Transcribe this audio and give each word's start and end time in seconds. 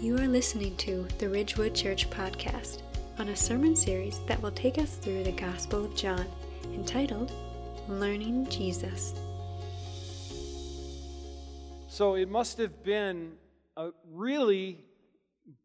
You 0.00 0.16
are 0.18 0.28
listening 0.28 0.76
to 0.76 1.08
the 1.18 1.28
Ridgewood 1.28 1.74
Church 1.74 2.08
Podcast 2.08 2.82
on 3.18 3.30
a 3.30 3.34
sermon 3.34 3.74
series 3.74 4.20
that 4.28 4.40
will 4.40 4.52
take 4.52 4.78
us 4.78 4.94
through 4.94 5.24
the 5.24 5.32
Gospel 5.32 5.86
of 5.86 5.96
John, 5.96 6.24
entitled 6.66 7.32
Learning 7.88 8.48
Jesus. 8.48 9.12
So 11.88 12.14
it 12.14 12.28
must 12.28 12.58
have 12.58 12.84
been 12.84 13.32
a 13.76 13.90
really 14.12 14.78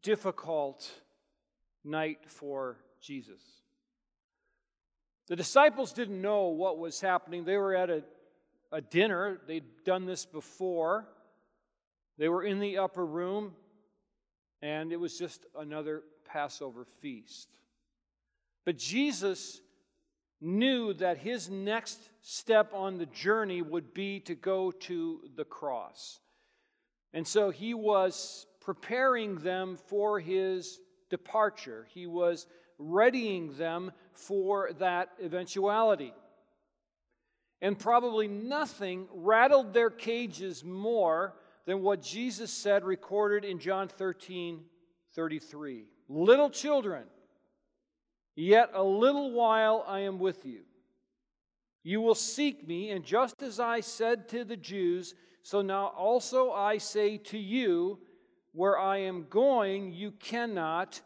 difficult 0.02 0.92
night 1.84 2.26
for 2.26 2.78
Jesus. 3.02 3.44
The 5.28 5.36
disciples 5.36 5.94
didn't 5.94 6.20
know 6.20 6.48
what 6.48 6.80
was 6.80 7.00
happening. 7.00 7.46
They 7.46 7.58
were 7.58 7.76
at 7.76 7.92
a, 7.92 8.04
a 8.72 8.82
dinner, 8.82 9.42
they'd 9.46 9.84
done 9.86 10.08
this 10.08 10.26
before. 10.26 11.08
They 12.18 12.30
were 12.30 12.44
in 12.44 12.60
the 12.60 12.80
upper 12.80 13.06
room, 13.06 13.54
and 14.64 14.94
it 14.94 15.00
was 15.00 15.20
just 15.20 15.46
another 15.60 16.04
Passover 16.26 16.86
feast. 17.02 17.50
But 18.66 18.78
Jesus 18.78 19.60
knew 20.40 20.94
that 20.94 21.18
his 21.18 21.50
next 21.50 22.00
step 22.22 22.72
on 22.74 22.98
the 22.98 23.06
journey 23.08 23.62
would 23.62 23.94
be 23.94 24.22
to 24.22 24.36
go 24.36 24.72
to 24.72 25.20
the 25.36 25.44
cross. 25.44 26.22
And 27.14 27.28
so 27.28 27.50
he 27.50 27.74
was 27.74 28.48
preparing 28.62 29.36
them 29.36 29.78
for 29.88 30.22
his 30.22 30.80
departure. 31.10 31.86
He 31.94 32.08
was 32.08 32.48
readying 32.80 33.58
them 33.58 33.92
for 34.14 34.72
that 34.80 35.10
eventuality. 35.22 36.14
And 37.62 37.78
probably 37.78 38.30
nothing 38.30 39.08
rattled 39.14 39.74
their 39.74 39.90
cages 39.90 40.64
more 40.64 41.34
than 41.66 41.82
what 41.82 42.02
Jesus 42.02 42.52
said, 42.52 42.84
recorded 42.84 43.46
in 43.46 43.60
John 43.60 43.88
13 43.88 44.62
33. 45.16 45.86
Little 46.10 46.50
children, 46.50 47.04
yet 48.36 48.72
a 48.74 48.84
little 48.84 49.32
while 49.32 49.86
I 49.88 50.00
am 50.00 50.20
with 50.20 50.46
you. 50.46 50.62
You 51.84 52.02
will 52.02 52.16
seek 52.16 52.68
me, 52.68 52.92
and 52.92 53.06
just 53.06 53.42
as 53.44 53.60
I 53.60 53.82
said 53.82 54.30
to 54.30 54.44
the 54.44 54.58
Jews, 54.58 55.14
so 55.44 55.62
now 55.62 55.88
also 55.88 56.52
I 56.52 56.78
say 56.78 57.18
to 57.18 57.38
you, 57.38 58.00
where 58.54 58.78
I 58.78 59.00
am 59.00 59.26
going, 59.30 59.92
you 59.92 60.12
cannot 60.12 61.02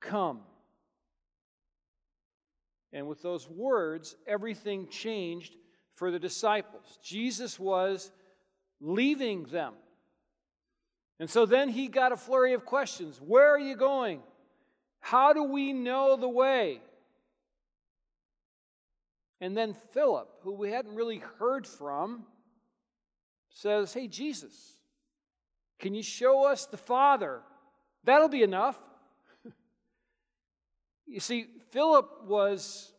come. 0.00 0.40
And 2.92 3.08
with 3.08 3.22
those 3.22 3.48
words, 3.48 4.14
everything 4.26 4.88
changed 4.88 5.56
for 5.96 6.10
the 6.10 6.18
disciples. 6.18 6.98
Jesus 7.02 7.58
was 7.58 8.12
leaving 8.80 9.44
them. 9.44 9.74
And 11.18 11.30
so 11.30 11.46
then 11.46 11.68
he 11.68 11.88
got 11.88 12.12
a 12.12 12.16
flurry 12.16 12.52
of 12.52 12.64
questions 12.64 13.20
Where 13.20 13.48
are 13.48 13.58
you 13.58 13.76
going? 13.76 14.22
How 15.00 15.32
do 15.32 15.44
we 15.44 15.72
know 15.72 16.16
the 16.16 16.28
way? 16.28 16.80
And 19.40 19.56
then 19.56 19.74
Philip, 19.92 20.28
who 20.42 20.52
we 20.52 20.70
hadn't 20.70 20.94
really 20.94 21.22
heard 21.38 21.66
from, 21.66 22.24
says, 23.50 23.92
Hey, 23.92 24.08
Jesus, 24.08 24.76
can 25.78 25.94
you 25.94 26.02
show 26.02 26.46
us 26.46 26.66
the 26.66 26.76
Father? 26.76 27.42
That'll 28.04 28.28
be 28.28 28.42
enough. 28.42 28.78
you 31.06 31.20
see, 31.20 31.46
Philip 31.70 32.08
was 32.26 32.92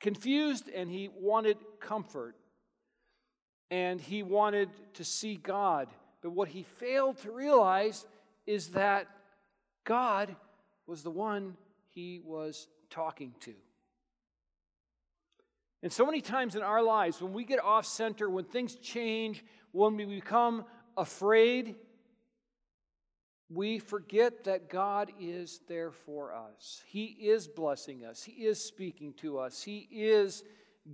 confused 0.00 0.68
and 0.68 0.90
he 0.90 1.08
wanted 1.08 1.58
comfort 1.78 2.34
and 3.70 4.00
he 4.00 4.22
wanted 4.22 4.68
to 4.94 5.04
see 5.04 5.36
God. 5.36 5.88
But 6.22 6.32
what 6.32 6.48
he 6.48 6.62
failed 6.62 7.18
to 7.18 7.30
realize 7.30 8.06
is 8.46 8.68
that 8.68 9.06
God 9.84 10.34
was 10.86 11.02
the 11.02 11.10
one 11.10 11.56
he 11.94 12.20
was 12.24 12.66
talking 12.90 13.34
to. 13.40 13.54
And 15.82 15.92
so 15.92 16.04
many 16.04 16.20
times 16.20 16.56
in 16.56 16.62
our 16.62 16.82
lives, 16.82 17.22
when 17.22 17.32
we 17.32 17.44
get 17.44 17.62
off 17.62 17.86
center, 17.86 18.28
when 18.28 18.44
things 18.44 18.74
change, 18.74 19.44
when 19.72 19.96
we 19.96 20.04
become 20.04 20.64
afraid, 20.96 21.76
we 23.48 23.78
forget 23.78 24.44
that 24.44 24.68
God 24.68 25.10
is 25.18 25.60
there 25.68 25.90
for 25.90 26.34
us. 26.34 26.82
He 26.86 27.04
is 27.04 27.48
blessing 27.48 28.04
us, 28.04 28.22
He 28.22 28.32
is 28.44 28.62
speaking 28.62 29.14
to 29.14 29.38
us, 29.38 29.62
He 29.62 29.88
is 29.90 30.44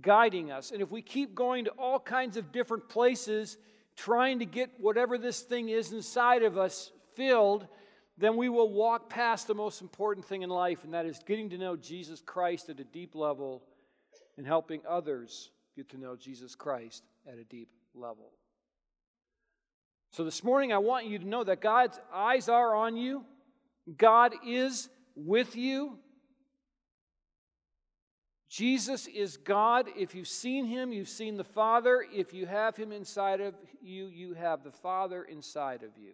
guiding 0.01 0.51
us. 0.51 0.71
And 0.71 0.81
if 0.81 0.91
we 0.91 1.01
keep 1.01 1.33
going 1.35 1.65
to 1.65 1.71
all 1.71 1.99
kinds 1.99 2.37
of 2.37 2.51
different 2.51 2.89
places, 2.89 3.57
trying 3.95 4.39
to 4.39 4.45
get 4.45 4.69
whatever 4.77 5.17
this 5.17 5.41
thing 5.41 5.69
is 5.69 5.91
inside 5.91 6.43
of 6.43 6.57
us 6.57 6.91
filled, 7.15 7.67
then 8.17 8.35
we 8.35 8.49
will 8.49 8.71
walk 8.71 9.09
past 9.09 9.47
the 9.47 9.55
most 9.55 9.81
important 9.81 10.25
thing 10.25 10.41
in 10.41 10.49
life, 10.49 10.83
and 10.83 10.93
that 10.93 11.05
is 11.05 11.19
getting 11.25 11.49
to 11.49 11.57
know 11.57 11.75
Jesus 11.75 12.21
Christ 12.21 12.69
at 12.69 12.79
a 12.79 12.83
deep 12.83 13.15
level 13.15 13.63
and 14.37 14.45
helping 14.45 14.81
others 14.87 15.51
get 15.75 15.89
to 15.89 15.97
know 15.97 16.15
Jesus 16.15 16.55
Christ 16.55 17.03
at 17.27 17.37
a 17.37 17.43
deep 17.43 17.69
level. 17.93 18.31
So 20.11 20.23
this 20.23 20.43
morning, 20.43 20.73
I 20.73 20.79
want 20.79 21.05
you 21.05 21.19
to 21.19 21.27
know 21.27 21.43
that 21.43 21.61
God's 21.61 21.99
eyes 22.13 22.49
are 22.49 22.75
on 22.75 22.97
you, 22.97 23.23
God 23.97 24.33
is 24.45 24.89
with 25.15 25.55
you. 25.55 25.97
Jesus 28.49 29.07
is 29.07 29.35
God. 29.37 29.87
If 29.97 30.15
you've 30.15 30.27
seen 30.27 30.65
him, 30.65 30.93
you've 30.93 31.09
seen 31.09 31.35
the 31.35 31.43
Father. 31.43 32.05
If 32.13 32.33
you 32.33 32.45
have 32.45 32.77
him 32.77 32.91
inside 32.91 33.41
of 33.41 33.55
you, 33.81 34.07
you 34.07 34.33
have 34.35 34.63
the 34.63 34.71
Father 34.71 35.23
inside 35.23 35.83
of 35.83 35.97
you. 35.97 36.13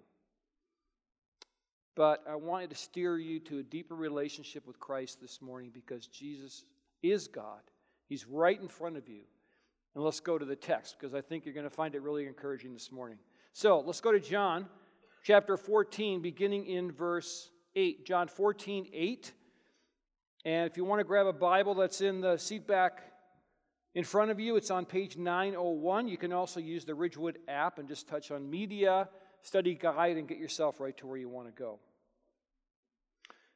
But 1.96 2.24
I 2.28 2.36
wanted 2.36 2.72
to 2.72 2.76
steer 2.76 3.20
you 3.20 3.40
to 3.42 3.60
a 3.60 3.64
deeper 3.64 3.96
relationship 3.96 4.66
with 4.66 4.80
Christ 4.80 5.22
this 5.22 5.42
morning 5.42 5.70
because 5.72 6.08
Jesus 6.08 6.64
is 7.04 7.28
God. 7.28 7.62
He's 8.10 8.26
right 8.28 8.60
in 8.60 8.68
front 8.68 8.98
of 8.98 9.08
you. 9.08 9.22
And 9.94 10.04
let's 10.04 10.20
go 10.20 10.40
to 10.40 10.46
the 10.46 10.56
text 10.56 10.96
because 11.00 11.14
I 11.14 11.22
think 11.22 11.46
you're 11.46 11.54
going 11.54 11.70
to 11.70 11.70
find 11.70 11.94
it 11.94 12.02
really 12.02 12.26
encouraging 12.26 12.74
this 12.74 12.92
morning. 12.92 13.20
So 13.54 13.80
let's 13.86 14.02
go 14.02 14.12
to 14.12 14.20
John 14.20 14.66
chapter 15.24 15.56
14, 15.56 16.20
beginning 16.22 16.66
in 16.66 16.92
verse 16.92 17.52
8. 17.76 18.06
John 18.08 18.28
14, 18.28 18.88
8. 18.92 19.32
And 20.46 20.70
if 20.70 20.76
you 20.76 20.84
want 20.84 21.00
to 21.00 21.06
grab 21.06 21.26
a 21.26 21.34
Bible 21.34 21.74
that's 21.74 22.02
in 22.02 22.20
the 22.20 22.38
seat 22.38 22.68
back 22.68 23.02
in 23.96 24.04
front 24.04 24.30
of 24.30 24.40
you, 24.40 24.58
it's 24.58 24.72
on 24.72 24.86
page 24.86 25.16
901. 25.16 26.08
You 26.08 26.18
can 26.18 26.34
also 26.34 26.60
use 26.60 26.84
the 26.84 26.96
Ridgewood 26.96 27.38
app 27.48 27.80
and 27.80 27.88
just 27.88 28.10
touch 28.10 28.30
on 28.30 28.50
media, 28.50 29.08
study 29.42 29.74
guide, 29.74 30.18
and 30.18 30.28
get 30.28 30.40
yourself 30.40 30.82
right 30.82 30.98
to 30.98 31.08
where 31.08 31.18
you 31.18 31.30
want 31.30 31.48
to 31.48 31.54
go. 31.54 31.80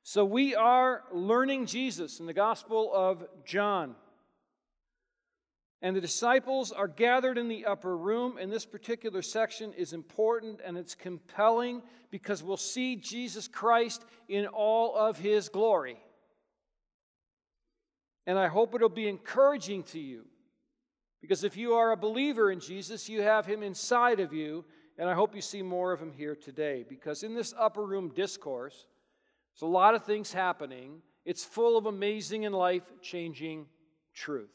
So 0.04 0.24
we 0.24 0.56
are 0.56 1.04
learning 1.12 1.66
Jesus 1.66 2.22
in 2.22 2.26
the 2.26 2.34
Gospel 2.34 2.90
of 2.94 3.26
John. 3.44 3.96
And 5.82 5.94
the 5.94 6.02
disciples 6.02 6.72
are 6.72 6.88
gathered 6.88 7.38
in 7.38 7.50
the 7.50 7.66
upper 7.66 7.98
room, 7.98 8.38
and 8.40 8.52
this 8.52 8.66
particular 8.66 9.22
section 9.22 9.74
is 9.74 9.92
important 9.92 10.62
and 10.66 10.78
it's 10.78 10.96
compelling 10.96 11.84
because 12.10 12.42
we'll 12.42 12.56
see 12.56 12.96
Jesus 12.96 13.50
Christ 13.50 14.06
in 14.30 14.48
all 14.48 14.96
of 14.96 15.20
his 15.20 15.50
glory. 15.50 15.98
And 18.28 18.38
I 18.38 18.48
hope 18.48 18.76
it'll 18.76 18.90
be 18.90 19.08
encouraging 19.08 19.84
to 19.84 20.00
you. 20.00 20.26
Because 21.22 21.44
if 21.44 21.58
you 21.58 21.74
are 21.74 21.92
a 21.92 21.98
believer 21.98 22.52
in 22.52 22.60
Jesus, 22.60 23.10
you 23.10 23.22
have 23.22 23.46
him 23.46 23.64
inside 23.64 24.20
of 24.20 24.34
you. 24.34 24.66
And 25.00 25.10
I 25.10 25.14
hope 25.14 25.34
you 25.34 25.42
see 25.42 25.62
more 25.62 25.94
of 25.94 26.02
him 26.02 26.12
here 26.12 26.36
today. 26.36 26.86
Because 26.88 27.24
in 27.24 27.34
this 27.34 27.54
upper 27.58 27.84
room 27.84 28.12
discourse, 28.14 28.86
there's 29.54 29.68
a 29.68 29.72
lot 29.72 29.96
of 29.96 30.04
things 30.04 30.34
happening. 30.34 31.02
It's 31.26 31.44
full 31.44 31.78
of 31.78 31.86
amazing 31.86 32.46
and 32.46 32.54
life 32.54 32.84
changing 33.02 33.66
truth. 34.14 34.52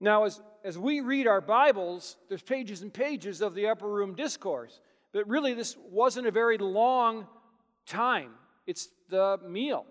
Now, 0.00 0.24
as, 0.24 0.40
as 0.64 0.78
we 0.78 1.00
read 1.00 1.26
our 1.26 1.40
Bibles, 1.40 2.16
there's 2.28 2.42
pages 2.42 2.82
and 2.82 2.92
pages 2.92 3.40
of 3.40 3.54
the 3.54 3.68
upper 3.68 3.88
room 3.88 4.14
discourse. 4.14 4.80
But 5.12 5.28
really, 5.28 5.54
this 5.54 5.76
wasn't 5.90 6.26
a 6.26 6.32
very 6.32 6.58
long 6.58 7.26
time. 7.86 8.30
It's 8.66 8.88
the 9.10 9.38
meal. 9.46 9.84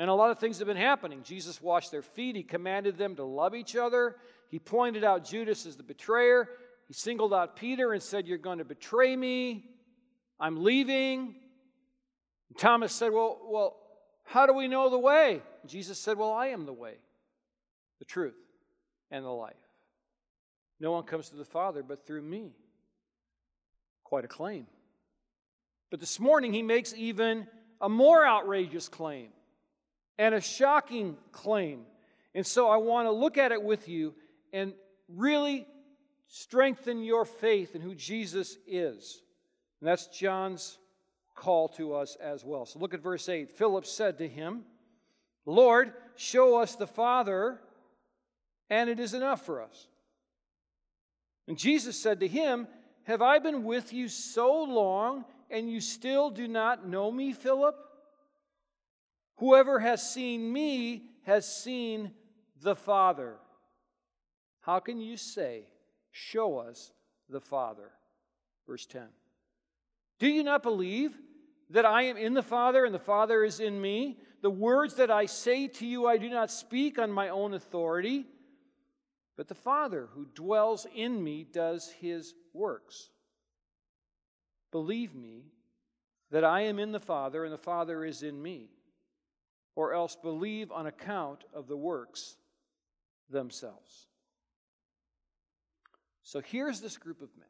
And 0.00 0.08
a 0.08 0.14
lot 0.14 0.30
of 0.30 0.38
things 0.38 0.60
have 0.60 0.66
been 0.66 0.78
happening. 0.78 1.22
Jesus 1.22 1.60
washed 1.60 1.90
their 1.90 2.00
feet. 2.00 2.34
He 2.34 2.42
commanded 2.42 2.96
them 2.96 3.16
to 3.16 3.22
love 3.22 3.54
each 3.54 3.76
other. 3.76 4.16
He 4.48 4.58
pointed 4.58 5.04
out 5.04 5.26
Judas 5.26 5.66
as 5.66 5.76
the 5.76 5.82
betrayer. 5.82 6.48
He 6.88 6.94
singled 6.94 7.34
out 7.34 7.54
Peter 7.54 7.92
and 7.92 8.02
said, 8.02 8.26
You're 8.26 8.38
going 8.38 8.58
to 8.58 8.64
betray 8.64 9.14
me. 9.14 9.68
I'm 10.40 10.64
leaving. 10.64 11.34
And 12.48 12.58
Thomas 12.58 12.94
said, 12.94 13.12
Well, 13.12 13.42
well, 13.44 13.76
how 14.24 14.46
do 14.46 14.54
we 14.54 14.68
know 14.68 14.88
the 14.88 14.98
way? 14.98 15.42
Jesus 15.66 15.98
said, 15.98 16.16
Well, 16.16 16.32
I 16.32 16.46
am 16.46 16.64
the 16.64 16.72
way, 16.72 16.94
the 17.98 18.06
truth, 18.06 18.38
and 19.10 19.22
the 19.22 19.28
life. 19.28 19.52
No 20.80 20.92
one 20.92 21.02
comes 21.02 21.28
to 21.28 21.36
the 21.36 21.44
Father 21.44 21.82
but 21.82 22.06
through 22.06 22.22
me. 22.22 22.54
Quite 24.02 24.24
a 24.24 24.28
claim. 24.28 24.66
But 25.90 26.00
this 26.00 26.18
morning 26.18 26.54
he 26.54 26.62
makes 26.62 26.94
even 26.94 27.46
a 27.82 27.90
more 27.90 28.26
outrageous 28.26 28.88
claim 28.88 29.28
and 30.20 30.34
a 30.34 30.40
shocking 30.40 31.16
claim. 31.32 31.80
And 32.34 32.46
so 32.46 32.68
I 32.68 32.76
want 32.76 33.06
to 33.06 33.10
look 33.10 33.38
at 33.38 33.52
it 33.52 33.62
with 33.62 33.88
you 33.88 34.14
and 34.52 34.74
really 35.08 35.66
strengthen 36.28 37.02
your 37.02 37.24
faith 37.24 37.74
in 37.74 37.80
who 37.80 37.94
Jesus 37.94 38.58
is. 38.66 39.22
And 39.80 39.88
that's 39.88 40.08
John's 40.08 40.76
call 41.34 41.68
to 41.70 41.94
us 41.94 42.18
as 42.20 42.44
well. 42.44 42.66
So 42.66 42.78
look 42.80 42.92
at 42.92 43.00
verse 43.00 43.30
8. 43.30 43.50
Philip 43.50 43.86
said 43.86 44.18
to 44.18 44.28
him, 44.28 44.64
Lord, 45.46 45.94
show 46.16 46.60
us 46.60 46.74
the 46.74 46.86
Father, 46.86 47.58
and 48.68 48.90
it 48.90 49.00
is 49.00 49.14
enough 49.14 49.46
for 49.46 49.62
us. 49.62 49.86
And 51.48 51.56
Jesus 51.56 51.98
said 51.98 52.20
to 52.20 52.28
him, 52.28 52.68
Have 53.04 53.22
I 53.22 53.38
been 53.38 53.64
with 53.64 53.94
you 53.94 54.06
so 54.06 54.64
long, 54.64 55.24
and 55.50 55.70
you 55.70 55.80
still 55.80 56.28
do 56.28 56.46
not 56.46 56.86
know 56.86 57.10
me, 57.10 57.32
Philip? 57.32 57.74
Whoever 59.40 59.78
has 59.80 60.02
seen 60.02 60.52
me 60.52 61.04
has 61.22 61.50
seen 61.50 62.12
the 62.60 62.76
Father. 62.76 63.36
How 64.60 64.80
can 64.80 65.00
you 65.00 65.16
say, 65.16 65.64
Show 66.12 66.58
us 66.58 66.92
the 67.28 67.40
Father? 67.40 67.90
Verse 68.66 68.84
10. 68.84 69.04
Do 70.18 70.28
you 70.28 70.42
not 70.42 70.62
believe 70.62 71.16
that 71.70 71.86
I 71.86 72.02
am 72.02 72.18
in 72.18 72.34
the 72.34 72.42
Father 72.42 72.84
and 72.84 72.94
the 72.94 72.98
Father 72.98 73.42
is 73.42 73.60
in 73.60 73.80
me? 73.80 74.18
The 74.42 74.50
words 74.50 74.96
that 74.96 75.10
I 75.10 75.24
say 75.24 75.68
to 75.68 75.86
you, 75.86 76.06
I 76.06 76.18
do 76.18 76.28
not 76.28 76.50
speak 76.50 76.98
on 76.98 77.10
my 77.10 77.30
own 77.30 77.54
authority, 77.54 78.26
but 79.38 79.48
the 79.48 79.54
Father 79.54 80.08
who 80.12 80.26
dwells 80.34 80.86
in 80.94 81.22
me 81.22 81.46
does 81.50 81.88
his 82.00 82.34
works. 82.52 83.08
Believe 84.70 85.14
me 85.14 85.44
that 86.30 86.44
I 86.44 86.62
am 86.62 86.78
in 86.78 86.92
the 86.92 87.00
Father 87.00 87.44
and 87.44 87.52
the 87.52 87.58
Father 87.58 88.04
is 88.04 88.22
in 88.22 88.40
me, 88.42 88.68
or 89.74 89.94
else 89.94 90.16
believe 90.16 90.70
on 90.72 90.86
account 90.86 91.44
of 91.54 91.68
the 91.68 91.76
works 91.76 92.36
themselves. 93.30 94.06
So 96.22 96.40
here's 96.40 96.80
this 96.80 96.96
group 96.96 97.22
of 97.22 97.28
men 97.36 97.46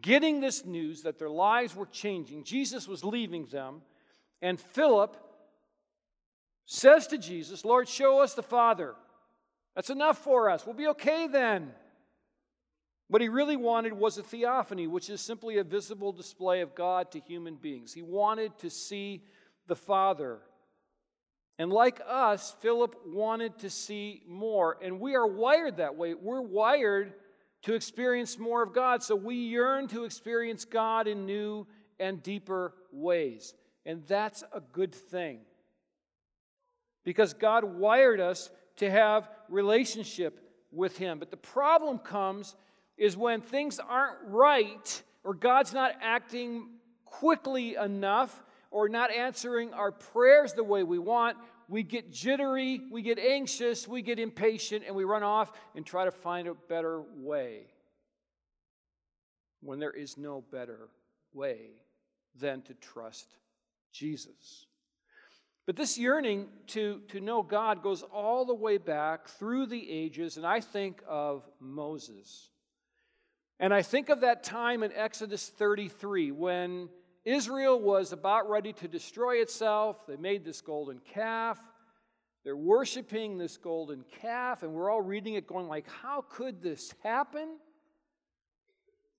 getting 0.00 0.40
this 0.40 0.64
news 0.64 1.02
that 1.02 1.18
their 1.18 1.30
lives 1.30 1.74
were 1.74 1.86
changing. 1.86 2.44
Jesus 2.44 2.86
was 2.86 3.04
leaving 3.04 3.46
them, 3.46 3.82
and 4.40 4.60
Philip 4.60 5.16
says 6.66 7.08
to 7.08 7.18
Jesus, 7.18 7.64
Lord, 7.64 7.88
show 7.88 8.20
us 8.20 8.34
the 8.34 8.42
Father. 8.42 8.94
That's 9.74 9.90
enough 9.90 10.18
for 10.18 10.48
us. 10.50 10.64
We'll 10.64 10.76
be 10.76 10.88
okay 10.88 11.26
then. 11.26 11.72
What 13.08 13.22
he 13.22 13.28
really 13.28 13.56
wanted 13.56 13.92
was 13.92 14.18
a 14.18 14.22
theophany, 14.22 14.86
which 14.86 15.10
is 15.10 15.20
simply 15.20 15.58
a 15.58 15.64
visible 15.64 16.12
display 16.12 16.60
of 16.60 16.76
God 16.76 17.10
to 17.10 17.18
human 17.18 17.56
beings. 17.56 17.92
He 17.92 18.02
wanted 18.02 18.56
to 18.58 18.70
see 18.70 19.24
the 19.66 19.74
Father. 19.74 20.38
And 21.60 21.70
like 21.70 22.00
us, 22.08 22.56
Philip 22.60 22.96
wanted 23.06 23.58
to 23.58 23.68
see 23.68 24.22
more. 24.26 24.78
And 24.80 24.98
we 24.98 25.14
are 25.14 25.26
wired 25.26 25.76
that 25.76 25.94
way. 25.94 26.14
We're 26.14 26.40
wired 26.40 27.12
to 27.64 27.74
experience 27.74 28.38
more 28.38 28.62
of 28.62 28.72
God. 28.72 29.02
So 29.02 29.14
we 29.14 29.34
yearn 29.34 29.86
to 29.88 30.04
experience 30.04 30.64
God 30.64 31.06
in 31.06 31.26
new 31.26 31.66
and 31.98 32.22
deeper 32.22 32.72
ways. 32.90 33.52
And 33.84 34.02
that's 34.06 34.42
a 34.54 34.62
good 34.72 34.94
thing. 34.94 35.40
Because 37.04 37.34
God 37.34 37.64
wired 37.64 38.20
us 38.20 38.48
to 38.76 38.90
have 38.90 39.28
relationship 39.50 40.40
with 40.72 40.96
him. 40.96 41.18
But 41.18 41.30
the 41.30 41.36
problem 41.36 41.98
comes 41.98 42.56
is 42.96 43.18
when 43.18 43.42
things 43.42 43.78
aren't 43.78 44.16
right 44.28 45.02
or 45.24 45.34
God's 45.34 45.74
not 45.74 45.92
acting 46.00 46.70
quickly 47.04 47.74
enough 47.74 48.42
or 48.70 48.88
not 48.88 49.10
answering 49.10 49.74
our 49.74 49.90
prayers 49.92 50.52
the 50.52 50.64
way 50.64 50.82
we 50.82 50.98
want, 50.98 51.36
we 51.70 51.84
get 51.84 52.10
jittery, 52.10 52.80
we 52.90 53.00
get 53.00 53.20
anxious, 53.20 53.86
we 53.86 54.02
get 54.02 54.18
impatient, 54.18 54.82
and 54.84 54.96
we 54.96 55.04
run 55.04 55.22
off 55.22 55.52
and 55.76 55.86
try 55.86 56.04
to 56.04 56.10
find 56.10 56.48
a 56.48 56.54
better 56.54 57.00
way. 57.16 57.66
When 59.62 59.78
there 59.78 59.92
is 59.92 60.18
no 60.18 60.42
better 60.50 60.88
way 61.32 61.68
than 62.34 62.62
to 62.62 62.74
trust 62.74 63.36
Jesus. 63.92 64.66
But 65.64 65.76
this 65.76 65.96
yearning 65.96 66.48
to, 66.68 67.02
to 67.08 67.20
know 67.20 67.42
God 67.42 67.84
goes 67.84 68.02
all 68.02 68.44
the 68.44 68.54
way 68.54 68.76
back 68.76 69.28
through 69.28 69.66
the 69.66 69.90
ages, 69.90 70.38
and 70.38 70.44
I 70.46 70.60
think 70.60 71.00
of 71.06 71.48
Moses. 71.60 72.48
And 73.60 73.72
I 73.72 73.82
think 73.82 74.08
of 74.08 74.22
that 74.22 74.42
time 74.42 74.82
in 74.82 74.90
Exodus 74.92 75.48
33 75.48 76.32
when 76.32 76.88
Israel 77.24 77.80
was 77.80 78.12
about 78.12 78.48
ready 78.48 78.72
to 78.74 78.88
destroy 78.88 79.36
itself. 79.36 80.06
They 80.06 80.16
made 80.16 80.44
this 80.44 80.60
golden 80.60 81.00
calf. 81.12 81.60
They're 82.44 82.56
worshiping 82.56 83.36
this 83.36 83.58
golden 83.58 84.04
calf, 84.22 84.62
and 84.62 84.72
we're 84.72 84.90
all 84.90 85.02
reading 85.02 85.34
it 85.34 85.46
going 85.46 85.68
like, 85.68 85.86
how 86.02 86.24
could 86.26 86.62
this 86.62 86.94
happen? 87.02 87.58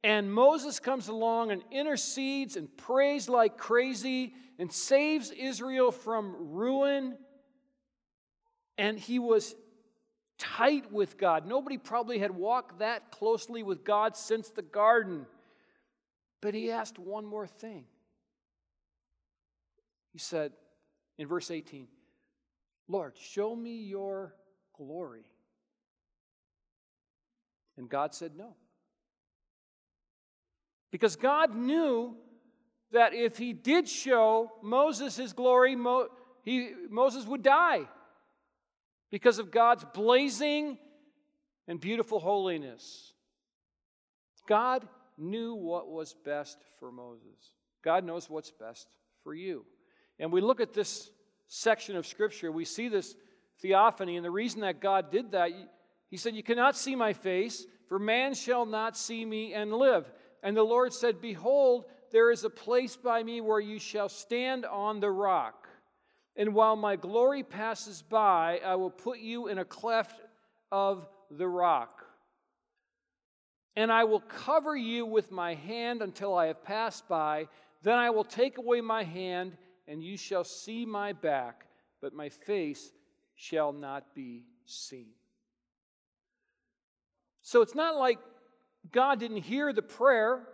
And 0.04 0.34
Moses 0.34 0.80
comes 0.80 1.08
along 1.08 1.52
and 1.52 1.62
intercedes 1.72 2.56
and 2.56 2.76
prays 2.76 3.30
like 3.30 3.58
crazy 3.58 4.34
and 4.58 4.72
saves 4.72 5.30
Israel 5.30 5.92
from 5.92 6.36
ruin. 6.52 7.16
And 8.80 8.98
he 8.98 9.20
was 9.20 9.54
tight 10.40 10.92
with 10.92 11.20
God. 11.20 11.46
Nobody 11.46 11.78
probably 11.78 12.18
had 12.18 12.32
walked 12.32 12.80
that 12.80 13.12
closely 13.12 13.62
with 13.62 13.84
God 13.84 14.18
since 14.18 14.50
the 14.50 14.64
garden. 14.64 15.28
But 16.42 16.56
he 16.56 16.72
asked 16.72 16.98
one 16.98 17.26
more 17.26 17.48
thing. 17.48 17.86
He 20.12 20.20
said 20.20 20.52
in 21.18 21.28
verse 21.28 21.52
18, 21.52 21.88
Lord, 22.88 23.14
show 23.18 23.56
me 23.56 23.84
your 23.84 24.36
glory. 24.76 25.26
And 27.78 27.88
God 27.88 28.14
said 28.14 28.32
no. 28.36 28.56
Because 30.92 31.16
God 31.16 31.56
knew 31.56 32.18
that 32.92 33.14
if 33.14 33.38
he 33.38 33.54
did 33.54 33.88
show 33.88 34.52
Moses 34.62 35.16
his 35.16 35.32
glory, 35.32 35.76
Mo, 35.76 36.10
he, 36.44 36.72
Moses 36.90 37.26
would 37.26 37.44
die 37.44 37.88
because 39.10 39.40
of 39.40 39.52
God's 39.52 39.86
blazing 39.94 40.78
and 41.68 41.80
beautiful 41.80 42.20
holiness. 42.20 43.14
God 44.48 44.86
knew 45.22 45.56
what 45.56 45.88
was 45.88 46.16
best 46.26 46.58
for 46.80 46.92
Moses. 46.92 47.54
God 47.84 48.04
knows 48.04 48.30
what's 48.30 48.52
best 48.52 48.88
for 49.24 49.34
you. 49.34 49.66
And 50.20 50.32
we 50.32 50.42
look 50.42 50.60
at 50.60 50.74
this 50.74 51.10
section 51.48 51.96
of 51.96 52.08
Scripture, 52.08 52.52
we 52.52 52.66
see 52.66 52.88
this 52.88 53.16
theophany, 53.62 54.18
and 54.18 54.26
the 54.26 54.32
reason 54.32 54.62
that 54.62 54.82
God 54.82 55.12
did 55.12 55.32
that, 55.32 55.52
he 56.10 56.18
said, 56.18 56.36
You 56.36 56.44
cannot 56.44 56.76
see 56.76 56.96
my 56.96 57.14
face, 57.14 57.66
for 57.88 58.00
man 58.00 58.34
shall 58.34 58.66
not 58.66 58.98
see 58.98 59.24
me 59.26 59.54
and 59.54 59.72
live. 59.72 60.12
And 60.44 60.58
the 60.58 60.64
Lord 60.64 60.94
said, 60.94 61.22
Behold, 61.22 61.86
there 62.12 62.32
is 62.32 62.44
a 62.44 62.50
place 62.50 62.96
by 62.96 63.24
me 63.24 63.42
where 63.42 63.60
you 63.60 63.80
shall 63.80 64.10
stand 64.10 64.66
on 64.66 65.00
the 65.00 65.12
rock. 65.12 65.68
And 66.36 66.54
while 66.56 66.76
my 66.76 66.96
glory 66.96 67.44
passes 67.44 68.02
by, 68.02 68.62
I 68.66 68.76
will 68.76 68.90
put 68.90 69.20
you 69.20 69.48
in 69.48 69.58
a 69.58 69.66
cleft 69.66 70.20
of 70.72 71.08
the 71.30 71.48
rock. 71.48 72.01
And 73.76 73.92
I 73.92 74.04
will 74.04 74.20
cover 74.20 74.76
you 74.76 75.06
with 75.06 75.32
my 75.32 75.56
hand 75.56 76.02
until 76.02 76.36
I 76.36 76.48
have 76.48 76.64
passed 76.64 77.08
by. 77.08 77.48
Then 77.84 77.98
I 77.98 78.10
will 78.10 78.24
take 78.24 78.58
away 78.58 78.82
my 78.82 79.04
hand, 79.04 79.58
and 79.88 80.04
you 80.04 80.18
shall 80.18 80.44
see 80.44 80.86
my 80.86 81.14
back, 81.14 81.66
but 82.02 82.14
my 82.14 82.30
face 82.30 82.92
shall 83.36 83.72
not 83.72 84.14
be 84.14 84.44
seen. 84.66 85.12
So 87.42 87.62
it's 87.62 87.76
not 87.76 87.96
like 87.96 88.20
God 88.92 89.20
didn't 89.20 89.44
hear 89.44 89.74
the 89.74 89.82
prayer. 89.82 90.48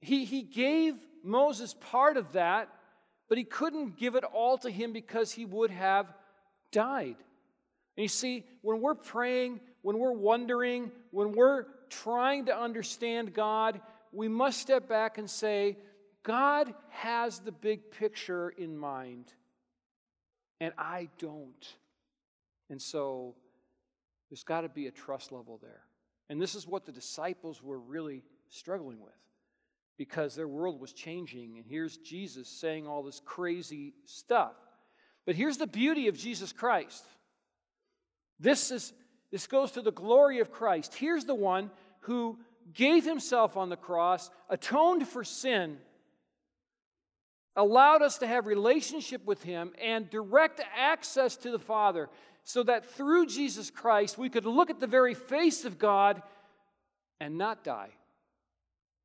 He, 0.00 0.24
he 0.24 0.42
gave 0.42 0.94
Moses 1.22 1.74
part 1.74 2.16
of 2.16 2.32
that, 2.32 2.68
but 3.28 3.38
he 3.38 3.44
couldn't 3.44 3.96
give 3.96 4.14
it 4.14 4.24
all 4.24 4.58
to 4.58 4.70
him 4.70 4.92
because 4.92 5.32
he 5.32 5.44
would 5.44 5.70
have 5.70 6.06
died. 6.72 7.16
And 7.96 8.02
you 8.02 8.08
see, 8.08 8.44
when 8.62 8.80
we're 8.80 8.94
praying, 8.94 9.60
when 9.82 9.98
we're 9.98 10.12
wondering, 10.12 10.90
when 11.10 11.32
we're 11.32 11.66
trying 11.88 12.46
to 12.46 12.56
understand 12.56 13.34
God, 13.34 13.80
we 14.12 14.28
must 14.28 14.60
step 14.60 14.88
back 14.88 15.18
and 15.18 15.28
say, 15.28 15.76
God 16.22 16.72
has 16.90 17.40
the 17.40 17.52
big 17.52 17.90
picture 17.90 18.50
in 18.50 18.76
mind, 18.76 19.32
and 20.60 20.72
I 20.76 21.08
don't. 21.18 21.74
And 22.70 22.80
so 22.80 23.34
there's 24.30 24.44
got 24.44 24.62
to 24.62 24.68
be 24.68 24.86
a 24.86 24.90
trust 24.90 25.32
level 25.32 25.58
there. 25.62 25.82
And 26.28 26.40
this 26.40 26.54
is 26.54 26.66
what 26.66 26.84
the 26.84 26.92
disciples 26.92 27.62
were 27.62 27.78
really 27.78 28.22
struggling 28.48 29.00
with 29.00 29.12
because 29.96 30.34
their 30.34 30.48
world 30.48 30.80
was 30.80 30.92
changing. 30.92 31.56
And 31.56 31.66
here's 31.66 31.96
Jesus 31.96 32.48
saying 32.48 32.86
all 32.86 33.02
this 33.02 33.20
crazy 33.24 33.94
stuff. 34.04 34.52
But 35.26 35.34
here's 35.34 35.58
the 35.58 35.66
beauty 35.66 36.08
of 36.08 36.16
Jesus 36.16 36.52
Christ. 36.52 37.04
This 38.38 38.70
is 38.70 38.92
this 39.30 39.46
goes 39.46 39.72
to 39.72 39.82
the 39.82 39.92
glory 39.92 40.40
of 40.40 40.50
Christ. 40.50 40.94
Here's 40.94 41.24
the 41.24 41.34
one 41.34 41.70
who 42.00 42.38
gave 42.74 43.04
himself 43.04 43.56
on 43.56 43.68
the 43.68 43.76
cross, 43.76 44.30
atoned 44.48 45.06
for 45.08 45.24
sin, 45.24 45.78
allowed 47.56 48.02
us 48.02 48.18
to 48.18 48.26
have 48.26 48.46
relationship 48.46 49.24
with 49.24 49.42
him 49.42 49.72
and 49.82 50.08
direct 50.10 50.60
access 50.76 51.36
to 51.38 51.50
the 51.50 51.58
Father 51.58 52.08
so 52.44 52.62
that 52.62 52.86
through 52.86 53.26
Jesus 53.26 53.70
Christ 53.70 54.16
we 54.16 54.30
could 54.30 54.46
look 54.46 54.70
at 54.70 54.80
the 54.80 54.86
very 54.86 55.14
face 55.14 55.64
of 55.64 55.78
God 55.78 56.22
and 57.20 57.36
not 57.36 57.64
die 57.64 57.90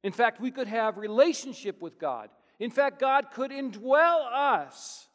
In 0.04 0.12
fact, 0.12 0.40
we 0.42 0.52
could 0.52 0.68
have 0.68 0.98
relationship 0.98 1.82
with 1.82 1.98
God. 1.98 2.30
In 2.60 2.70
fact, 2.70 3.00
God 3.00 3.32
could 3.32 3.52
indwell 3.52 4.26
us. 4.32 5.08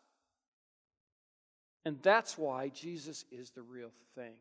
And 1.85 1.99
that's 2.03 2.37
why 2.37 2.71
Jesus 2.71 3.25
is 3.31 3.51
the 3.51 3.63
real 3.63 3.91
thing. 4.15 4.35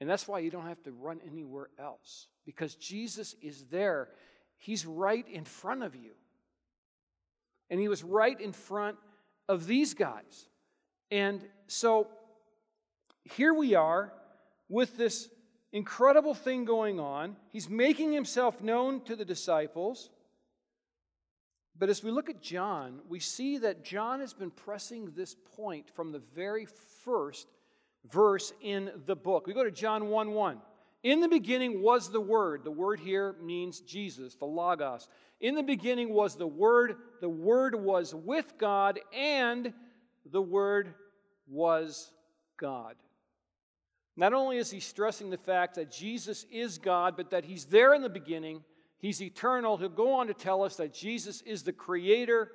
And 0.00 0.08
that's 0.08 0.26
why 0.26 0.38
you 0.38 0.50
don't 0.50 0.66
have 0.66 0.82
to 0.84 0.92
run 0.92 1.20
anywhere 1.30 1.68
else 1.78 2.28
because 2.46 2.74
Jesus 2.74 3.34
is 3.42 3.64
there. 3.70 4.08
He's 4.56 4.86
right 4.86 5.26
in 5.28 5.44
front 5.44 5.82
of 5.82 5.94
you. 5.94 6.12
And 7.68 7.78
he 7.78 7.88
was 7.88 8.02
right 8.02 8.38
in 8.40 8.52
front 8.52 8.96
of 9.48 9.66
these 9.66 9.94
guys. 9.94 10.48
And 11.10 11.44
so 11.66 12.08
here 13.24 13.52
we 13.52 13.74
are 13.74 14.12
with 14.68 14.96
this 14.96 15.28
incredible 15.72 16.34
thing 16.34 16.64
going 16.64 16.98
on. 16.98 17.36
He's 17.52 17.68
making 17.68 18.12
himself 18.12 18.60
known 18.62 19.02
to 19.02 19.14
the 19.14 19.24
disciples. 19.24 20.10
But 21.78 21.90
as 21.90 22.02
we 22.02 22.10
look 22.10 22.28
at 22.28 22.42
John, 22.42 23.00
we 23.08 23.20
see 23.20 23.58
that 23.58 23.84
John 23.84 24.20
has 24.20 24.32
been 24.32 24.50
pressing 24.50 25.12
this 25.12 25.36
point 25.56 25.90
from 25.90 26.12
the 26.12 26.22
very 26.34 26.66
first 27.04 27.46
verse 28.08 28.52
in 28.60 28.90
the 29.06 29.16
book. 29.16 29.46
We 29.46 29.52
go 29.52 29.64
to 29.64 29.70
John 29.70 30.06
1 30.06 30.32
1. 30.32 30.58
In 31.02 31.20
the 31.20 31.28
beginning 31.28 31.82
was 31.82 32.10
the 32.10 32.20
Word. 32.20 32.62
The 32.62 32.70
word 32.70 33.00
here 33.00 33.34
means 33.42 33.80
Jesus, 33.80 34.34
the 34.34 34.44
Logos. 34.44 35.08
In 35.40 35.54
the 35.54 35.62
beginning 35.62 36.12
was 36.12 36.36
the 36.36 36.46
Word. 36.46 36.96
The 37.20 37.28
Word 37.28 37.74
was 37.74 38.14
with 38.14 38.58
God, 38.58 39.00
and 39.14 39.72
the 40.30 40.42
Word 40.42 40.94
was 41.48 42.12
God. 42.58 42.96
Not 44.16 44.34
only 44.34 44.58
is 44.58 44.70
he 44.70 44.80
stressing 44.80 45.30
the 45.30 45.38
fact 45.38 45.76
that 45.76 45.90
Jesus 45.90 46.44
is 46.52 46.76
God, 46.76 47.16
but 47.16 47.30
that 47.30 47.46
he's 47.46 47.64
there 47.64 47.94
in 47.94 48.02
the 48.02 48.10
beginning, 48.10 48.62
he's 48.98 49.22
eternal. 49.22 49.78
He'll 49.78 49.88
go 49.88 50.12
on 50.14 50.26
to 50.26 50.34
tell 50.34 50.62
us 50.62 50.76
that 50.76 50.92
Jesus 50.92 51.40
is 51.42 51.62
the 51.62 51.72
creator. 51.72 52.52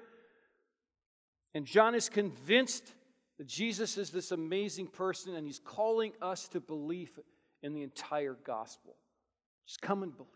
And 1.56 1.66
John 1.66 1.96
is 1.96 2.10
convinced 2.10 2.94
that 3.38 3.48
Jesus 3.48 3.98
is 3.98 4.10
this 4.10 4.32
amazing 4.32 4.88
person, 4.88 5.36
and 5.36 5.46
he's 5.46 5.60
calling 5.60 6.14
us 6.22 6.48
to 6.50 6.60
believe 6.60 7.20
in 7.62 7.74
the 7.74 7.84
entire 7.84 8.38
gospel. 8.46 8.96
Just 9.66 9.82
come 9.82 10.04
and 10.04 10.16
believe. 10.16 10.32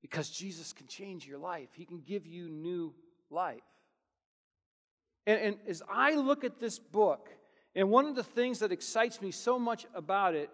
Because 0.00 0.30
Jesus 0.30 0.72
can 0.72 0.86
change 0.86 1.26
your 1.26 1.38
life, 1.38 1.68
he 1.74 1.84
can 1.84 2.00
give 2.00 2.26
you 2.26 2.48
new 2.48 2.94
life. 3.30 3.60
And, 5.26 5.40
and 5.40 5.56
as 5.68 5.82
I 5.90 6.14
look 6.14 6.44
at 6.44 6.60
this 6.60 6.78
book, 6.78 7.28
and 7.74 7.90
one 7.90 8.06
of 8.06 8.14
the 8.14 8.24
things 8.24 8.60
that 8.60 8.72
excites 8.72 9.20
me 9.20 9.30
so 9.30 9.58
much 9.58 9.86
about 9.94 10.34
it, 10.34 10.50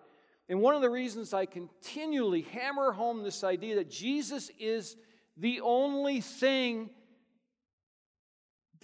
and 0.48 0.60
one 0.60 0.74
of 0.74 0.82
the 0.82 0.90
reasons 0.90 1.32
I 1.32 1.46
continually 1.46 2.42
hammer 2.42 2.92
home 2.92 3.22
this 3.22 3.44
idea 3.44 3.76
that 3.76 3.90
Jesus 3.90 4.50
is 4.58 4.96
the 5.36 5.60
only 5.60 6.20
thing, 6.20 6.90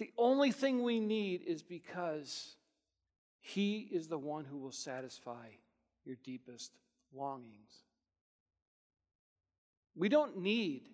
the 0.01 0.11
only 0.17 0.51
thing 0.51 0.81
we 0.81 0.99
need 0.99 1.43
is 1.45 1.61
because 1.61 2.55
He 3.39 3.87
is 3.91 4.07
the 4.07 4.17
one 4.17 4.45
who 4.45 4.57
will 4.57 4.71
satisfy 4.71 5.47
your 6.03 6.15
deepest 6.23 6.71
longings. 7.13 7.71
We 9.95 10.09
don't 10.09 10.37
need 10.37 10.89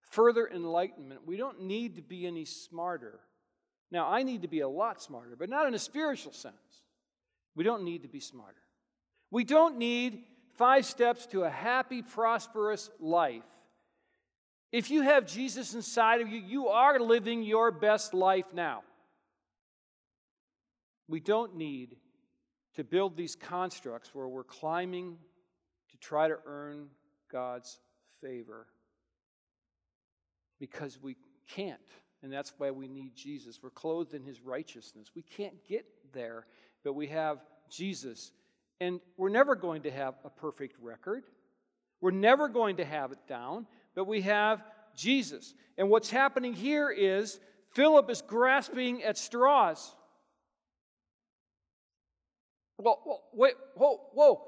further 0.00 0.48
enlightenment. 0.48 1.24
We 1.24 1.36
don't 1.36 1.62
need 1.62 1.96
to 1.96 2.02
be 2.02 2.26
any 2.26 2.44
smarter. 2.44 3.20
Now, 3.92 4.08
I 4.08 4.24
need 4.24 4.42
to 4.42 4.48
be 4.48 4.60
a 4.60 4.68
lot 4.68 5.00
smarter, 5.00 5.36
but 5.38 5.48
not 5.48 5.68
in 5.68 5.74
a 5.74 5.78
spiritual 5.78 6.32
sense. 6.32 6.54
We 7.54 7.62
don't 7.62 7.84
need 7.84 8.02
to 8.02 8.08
be 8.08 8.18
smarter. 8.18 8.62
We 9.30 9.44
don't 9.44 9.78
need 9.78 10.24
five 10.56 10.84
steps 10.84 11.26
to 11.26 11.44
a 11.44 11.50
happy, 11.50 12.02
prosperous 12.02 12.90
life. 12.98 13.44
If 14.72 14.90
you 14.90 15.02
have 15.02 15.26
Jesus 15.26 15.74
inside 15.74 16.20
of 16.20 16.28
you, 16.28 16.40
you 16.40 16.68
are 16.68 16.98
living 16.98 17.42
your 17.42 17.70
best 17.70 18.14
life 18.14 18.46
now. 18.52 18.82
We 21.08 21.20
don't 21.20 21.56
need 21.56 21.96
to 22.74 22.84
build 22.84 23.16
these 23.16 23.36
constructs 23.36 24.14
where 24.14 24.28
we're 24.28 24.44
climbing 24.44 25.16
to 25.90 25.96
try 25.98 26.28
to 26.28 26.36
earn 26.46 26.88
God's 27.30 27.78
favor 28.20 28.66
because 30.58 31.00
we 31.00 31.16
can't. 31.48 31.80
And 32.22 32.32
that's 32.32 32.52
why 32.58 32.70
we 32.70 32.88
need 32.88 33.14
Jesus. 33.14 33.60
We're 33.62 33.70
clothed 33.70 34.14
in 34.14 34.24
his 34.24 34.42
righteousness. 34.42 35.12
We 35.14 35.22
can't 35.22 35.56
get 35.68 35.86
there, 36.12 36.46
but 36.82 36.94
we 36.94 37.06
have 37.08 37.38
Jesus. 37.70 38.32
And 38.80 39.00
we're 39.16 39.28
never 39.28 39.54
going 39.54 39.82
to 39.82 39.90
have 39.90 40.14
a 40.24 40.30
perfect 40.30 40.76
record. 40.82 41.24
We're 42.00 42.10
never 42.10 42.48
going 42.48 42.76
to 42.76 42.84
have 42.84 43.12
it 43.12 43.18
down, 43.28 43.66
but 43.96 44.06
we 44.06 44.20
have 44.20 44.62
Jesus. 44.94 45.54
And 45.76 45.90
what's 45.90 46.10
happening 46.10 46.52
here 46.52 46.90
is 46.90 47.40
Philip 47.72 48.08
is 48.10 48.22
grasping 48.22 49.02
at 49.02 49.18
straws. 49.18 49.94
Well, 52.78 53.22
wait, 53.32 53.54
whoa, 53.74 54.00
whoa. 54.12 54.42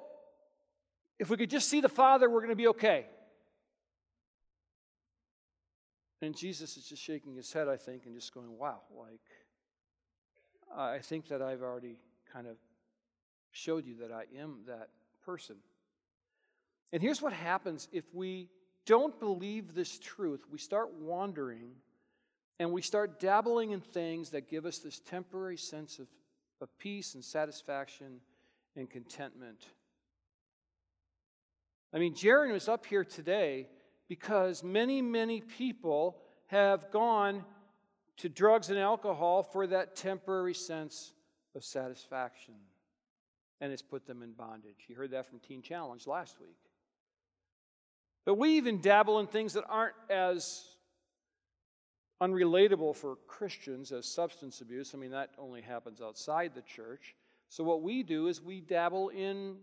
If 1.19 1.31
we 1.31 1.37
could 1.37 1.51
just 1.51 1.69
see 1.69 1.81
the 1.81 1.89
Father, 1.89 2.31
we're 2.31 2.41
going 2.41 2.51
to 2.51 2.57
be 2.57 2.69
okay. 2.69 3.07
And 6.21 6.37
Jesus 6.37 6.77
is 6.77 6.85
just 6.87 7.03
shaking 7.03 7.35
his 7.35 7.53
head, 7.53 7.69
I 7.69 7.77
think, 7.77 8.05
and 8.05 8.15
just 8.15 8.35
going, 8.35 8.57
wow, 8.59 8.81
like, 8.97 9.21
I 10.77 10.99
think 10.99 11.29
that 11.29 11.41
I've 11.41 11.63
already 11.63 11.97
kind 12.33 12.47
of 12.47 12.57
showed 13.53 13.87
you 13.87 13.97
that 14.01 14.13
I 14.13 14.25
am 14.39 14.61
that 14.67 14.91
person. 15.25 15.57
And 16.93 17.01
here's 17.01 17.23
what 17.23 17.33
happens 17.33 17.89
if 17.93 18.05
we 18.13 18.51
don't 18.89 19.21
believe 19.21 19.75
this 19.75 19.99
truth. 19.99 20.47
We 20.51 20.57
start 20.57 20.95
wandering 20.95 21.73
and 22.59 22.73
we 22.73 22.81
start 22.81 23.21
dabbling 23.21 23.73
in 23.73 23.83
things 23.83 24.31
that 24.31 24.49
give 24.49 24.65
us 24.65 24.79
this 24.79 24.99
temporary 24.99 25.59
sense 25.59 25.99
of, 25.99 26.07
of 26.63 26.77
peace 26.79 27.15
and 27.15 27.23
satisfaction 27.23 28.21
and 28.77 28.89
contentment. 28.89 29.67
I 31.93 31.99
mean, 31.99 32.15
Jaron 32.15 32.51
was 32.51 32.67
up 32.67 32.87
here 32.87 33.05
today 33.05 33.69
because 34.09 34.65
many, 34.65 35.03
many 35.03 35.43
people 35.43 36.17
have 36.47 36.91
gone 36.91 37.45
to 38.17 38.31
drugs 38.31 38.71
and 38.71 38.79
alcohol 38.79 39.43
for 39.43 39.67
that 39.67 39.97
temporary 39.97 40.55
sense 40.55 41.13
of 41.55 41.63
satisfaction. 41.63 42.55
And 43.61 43.71
it's 43.71 43.83
put 43.83 44.07
them 44.07 44.23
in 44.23 44.33
bondage. 44.33 44.87
You 44.89 44.97
heard 44.97 45.11
that 45.11 45.27
from 45.27 45.41
Teen 45.41 45.61
Challenge 45.61 46.07
last 46.07 46.41
week. 46.41 46.57
But 48.29 48.35
we 48.35 48.59
even 48.59 48.83
dabble 48.83 49.21
in 49.21 49.27
things 49.27 49.55
that 49.55 49.65
aren't 49.71 49.95
as 50.11 50.63
unrelatable 52.21 52.95
for 52.95 53.17
Christians 53.27 53.91
as 53.91 54.05
substance 54.05 54.61
abuse. 54.61 54.93
I 54.93 54.99
mean, 54.99 55.13
that 55.13 55.31
only 55.39 55.63
happens 55.63 56.03
outside 56.03 56.53
the 56.55 56.61
church. 56.61 57.15
So, 57.49 57.65
what 57.65 57.81
we 57.81 58.03
do 58.03 58.27
is 58.27 58.43
we 58.43 58.61
dabble 58.61 59.09
in 59.09 59.57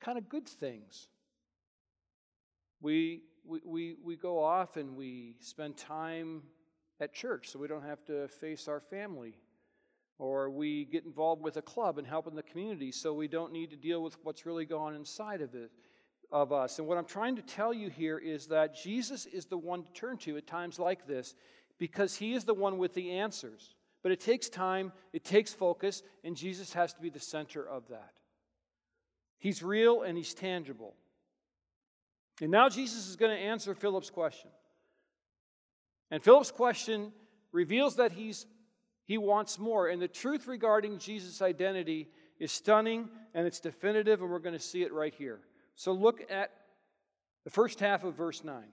kind 0.00 0.16
of 0.16 0.26
good 0.30 0.48
things. 0.48 1.08
We 2.80 3.24
we, 3.44 3.60
we, 3.62 3.96
we 4.02 4.16
go 4.16 4.42
off 4.42 4.78
and 4.78 4.96
we 4.96 5.34
spend 5.40 5.76
time 5.76 6.44
at 7.00 7.12
church 7.12 7.50
so 7.50 7.58
we 7.58 7.68
don't 7.68 7.84
have 7.84 8.02
to 8.06 8.26
face 8.28 8.68
our 8.68 8.80
family. 8.80 9.34
Or 10.18 10.48
we 10.48 10.86
get 10.86 11.04
involved 11.04 11.42
with 11.42 11.58
a 11.58 11.62
club 11.62 11.98
and 11.98 12.06
help 12.06 12.26
in 12.26 12.34
the 12.34 12.42
community 12.42 12.90
so 12.90 13.12
we 13.12 13.28
don't 13.28 13.52
need 13.52 13.68
to 13.68 13.76
deal 13.76 14.02
with 14.02 14.16
what's 14.22 14.46
really 14.46 14.64
going 14.64 14.94
on 14.94 14.98
inside 14.98 15.42
of 15.42 15.54
it 15.54 15.70
of 16.30 16.52
us. 16.52 16.78
And 16.78 16.86
what 16.86 16.98
I'm 16.98 17.04
trying 17.04 17.36
to 17.36 17.42
tell 17.42 17.72
you 17.72 17.88
here 17.88 18.18
is 18.18 18.46
that 18.48 18.74
Jesus 18.74 19.26
is 19.26 19.46
the 19.46 19.58
one 19.58 19.82
to 19.82 19.92
turn 19.92 20.18
to 20.18 20.36
at 20.36 20.46
times 20.46 20.78
like 20.78 21.06
this 21.06 21.34
because 21.78 22.16
he 22.16 22.34
is 22.34 22.44
the 22.44 22.54
one 22.54 22.78
with 22.78 22.94
the 22.94 23.12
answers. 23.12 23.74
But 24.02 24.12
it 24.12 24.20
takes 24.20 24.48
time, 24.48 24.92
it 25.12 25.24
takes 25.24 25.52
focus, 25.52 26.02
and 26.22 26.36
Jesus 26.36 26.72
has 26.74 26.92
to 26.94 27.00
be 27.00 27.10
the 27.10 27.20
center 27.20 27.66
of 27.66 27.88
that. 27.88 28.12
He's 29.38 29.62
real 29.62 30.02
and 30.02 30.16
he's 30.16 30.34
tangible. 30.34 30.94
And 32.40 32.50
now 32.50 32.68
Jesus 32.68 33.08
is 33.08 33.16
going 33.16 33.36
to 33.36 33.42
answer 33.42 33.74
Philip's 33.74 34.10
question. 34.10 34.50
And 36.10 36.22
Philip's 36.22 36.50
question 36.50 37.12
reveals 37.52 37.96
that 37.96 38.12
he's, 38.12 38.46
he 39.04 39.18
wants 39.18 39.58
more. 39.58 39.88
And 39.88 40.00
the 40.00 40.08
truth 40.08 40.46
regarding 40.46 40.98
Jesus' 40.98 41.42
identity 41.42 42.08
is 42.38 42.52
stunning 42.52 43.08
and 43.34 43.46
it's 43.46 43.60
definitive, 43.60 44.20
and 44.22 44.30
we're 44.30 44.38
going 44.38 44.56
to 44.56 44.60
see 44.60 44.82
it 44.82 44.92
right 44.92 45.14
here. 45.14 45.40
So 45.78 45.92
look 45.92 46.28
at 46.28 46.50
the 47.44 47.50
first 47.50 47.78
half 47.78 48.02
of 48.02 48.16
verse 48.16 48.42
9. 48.42 48.64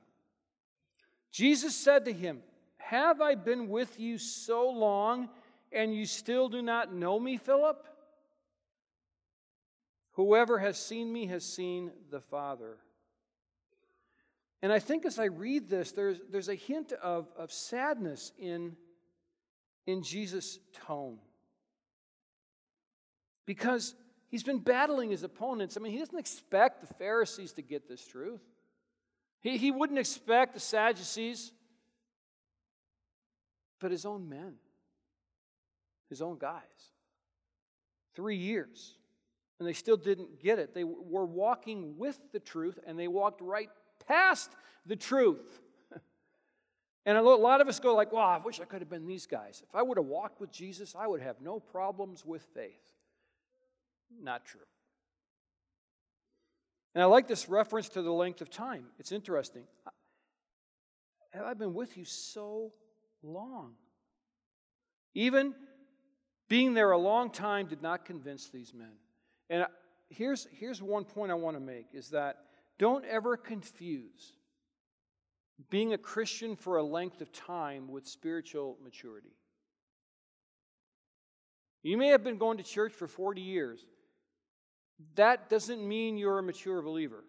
Jesus 1.31 1.75
said 1.75 2.05
to 2.05 2.11
him, 2.11 2.41
Have 2.77 3.21
I 3.21 3.35
been 3.35 3.69
with 3.69 3.99
you 3.99 4.17
so 4.17 4.71
long, 4.71 5.29
and 5.71 5.95
you 5.95 6.07
still 6.07 6.49
do 6.49 6.63
not 6.63 6.91
know 6.91 7.19
me, 7.19 7.37
Philip? 7.37 7.85
Whoever 10.13 10.57
has 10.57 10.79
seen 10.79 11.13
me 11.13 11.27
has 11.27 11.45
seen 11.45 11.91
the 12.09 12.21
Father. 12.21 12.77
And 14.63 14.73
I 14.73 14.79
think 14.79 15.05
as 15.05 15.19
I 15.19 15.25
read 15.25 15.69
this, 15.69 15.91
there's, 15.91 16.17
there's 16.31 16.49
a 16.49 16.55
hint 16.55 16.91
of, 16.91 17.27
of 17.37 17.51
sadness 17.51 18.31
in, 18.39 18.75
in 19.85 20.01
Jesus' 20.01 20.57
tone. 20.87 21.19
Because 23.45 23.93
he's 24.35 24.43
been 24.43 24.59
battling 24.59 25.11
his 25.11 25.23
opponents. 25.23 25.77
I 25.77 25.79
mean, 25.79 25.93
he 25.93 25.99
doesn't 25.99 26.19
expect 26.19 26.81
the 26.85 26.93
Pharisees 26.95 27.53
to 27.53 27.61
get 27.61 27.87
this 27.87 28.05
truth. 28.05 28.41
He, 29.39 29.55
he 29.55 29.71
wouldn't 29.71 29.97
expect 29.97 30.55
the 30.55 30.59
Sadducees, 30.59 31.53
but 33.79 33.91
his 33.91 34.05
own 34.05 34.27
men, 34.27 34.55
his 36.09 36.21
own 36.21 36.37
guys. 36.37 36.59
Three 38.13 38.35
years. 38.35 38.95
And 39.57 39.65
they 39.69 39.71
still 39.71 39.95
didn't 39.95 40.41
get 40.43 40.59
it. 40.59 40.73
They 40.73 40.83
were 40.83 41.25
walking 41.25 41.97
with 41.97 42.19
the 42.33 42.41
truth, 42.41 42.77
and 42.85 42.99
they 42.99 43.07
walked 43.07 43.39
right 43.39 43.69
past 44.05 44.51
the 44.85 44.97
truth. 44.97 45.61
And 47.07 47.19
a 47.19 47.21
lot 47.21 47.61
of 47.61 47.67
us 47.67 47.79
go 47.79 47.93
like, 47.93 48.11
"Well, 48.11 48.23
I 48.23 48.39
wish 48.39 48.59
I 48.59 48.65
could 48.65 48.81
have 48.81 48.89
been 48.89 49.05
these 49.05 49.27
guys. 49.27 49.61
If 49.63 49.75
I 49.75 49.83
would 49.83 49.97
have 49.97 50.07
walked 50.07 50.41
with 50.41 50.51
Jesus, 50.51 50.95
I 50.97 51.05
would 51.05 51.21
have 51.21 51.39
no 51.39 51.59
problems 51.59 52.25
with 52.25 52.41
faith." 52.55 52.94
Not 54.21 54.45
true. 54.45 54.61
And 56.93 57.03
I 57.03 57.07
like 57.07 57.27
this 57.27 57.49
reference 57.49 57.89
to 57.89 58.01
the 58.01 58.11
length 58.11 58.41
of 58.41 58.49
time. 58.49 58.85
It's 58.99 59.11
interesting. 59.11 59.63
Have 61.33 61.45
I 61.45 61.53
been 61.53 61.73
with 61.73 61.97
you 61.97 62.05
so 62.05 62.71
long? 63.21 63.73
Even 65.13 65.53
being 66.47 66.73
there 66.73 66.91
a 66.91 66.97
long 66.97 67.29
time 67.29 67.67
did 67.67 67.81
not 67.81 68.05
convince 68.05 68.49
these 68.49 68.73
men. 68.73 68.93
And 69.49 69.65
here's, 70.09 70.47
here's 70.51 70.81
one 70.81 71.03
point 71.03 71.31
I 71.31 71.35
want 71.35 71.57
to 71.57 71.61
make 71.61 71.87
is 71.93 72.09
that 72.09 72.37
don't 72.79 73.03
ever 73.05 73.35
confuse 73.35 74.33
being 75.69 75.93
a 75.93 75.97
Christian 75.97 76.55
for 76.55 76.77
a 76.77 76.83
length 76.83 77.21
of 77.21 77.31
time 77.31 77.87
with 77.89 78.07
spiritual 78.07 78.77
maturity. 78.83 79.35
You 81.83 81.97
may 81.97 82.09
have 82.09 82.23
been 82.23 82.37
going 82.37 82.57
to 82.57 82.63
church 82.63 82.93
for 82.93 83.07
40 83.07 83.41
years. 83.41 83.85
That 85.15 85.49
doesn't 85.49 85.85
mean 85.85 86.17
you're 86.17 86.39
a 86.39 86.43
mature 86.43 86.81
believer. 86.81 87.23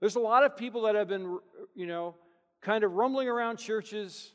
There's 0.00 0.16
a 0.16 0.20
lot 0.20 0.44
of 0.44 0.56
people 0.56 0.82
that 0.82 0.94
have 0.94 1.08
been, 1.08 1.38
you 1.74 1.86
know, 1.86 2.14
kind 2.60 2.84
of 2.84 2.92
rumbling 2.92 3.28
around 3.28 3.58
churches 3.58 4.32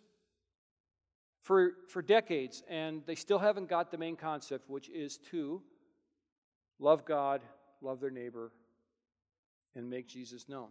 for, 1.41 1.73
for 1.87 2.01
decades, 2.01 2.63
and 2.69 3.01
they 3.05 3.15
still 3.15 3.39
haven't 3.39 3.69
got 3.69 3.91
the 3.91 3.97
main 3.97 4.15
concept, 4.15 4.69
which 4.69 4.89
is 4.89 5.17
to 5.31 5.61
love 6.79 7.05
God, 7.05 7.41
love 7.81 7.99
their 7.99 8.11
neighbor, 8.11 8.51
and 9.75 9.89
make 9.89 10.07
Jesus 10.07 10.47
known. 10.49 10.69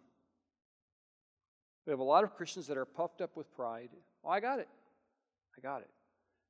We 1.87 1.91
have 1.91 2.01
a 2.01 2.05
lot 2.05 2.23
of 2.23 2.35
Christians 2.35 2.67
that 2.67 2.77
are 2.77 2.85
puffed 2.85 3.21
up 3.21 3.37
with 3.37 3.51
pride. 3.55 3.89
Oh, 4.23 4.29
I 4.29 4.41
got 4.41 4.59
it. 4.59 4.69
I 5.57 5.61
got 5.61 5.81
it. 5.81 5.91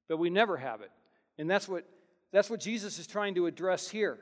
But 0.09 0.17
we 0.17 0.31
never 0.31 0.57
have 0.57 0.81
it. 0.81 0.91
And 1.39 1.49
that's 1.49 1.69
what, 1.69 1.85
that's 2.33 2.51
what 2.51 2.61
Jesus 2.61 2.99
is 2.99 3.07
trying 3.07 3.35
to 3.37 3.47
address 3.47 3.89
here. 3.89 4.19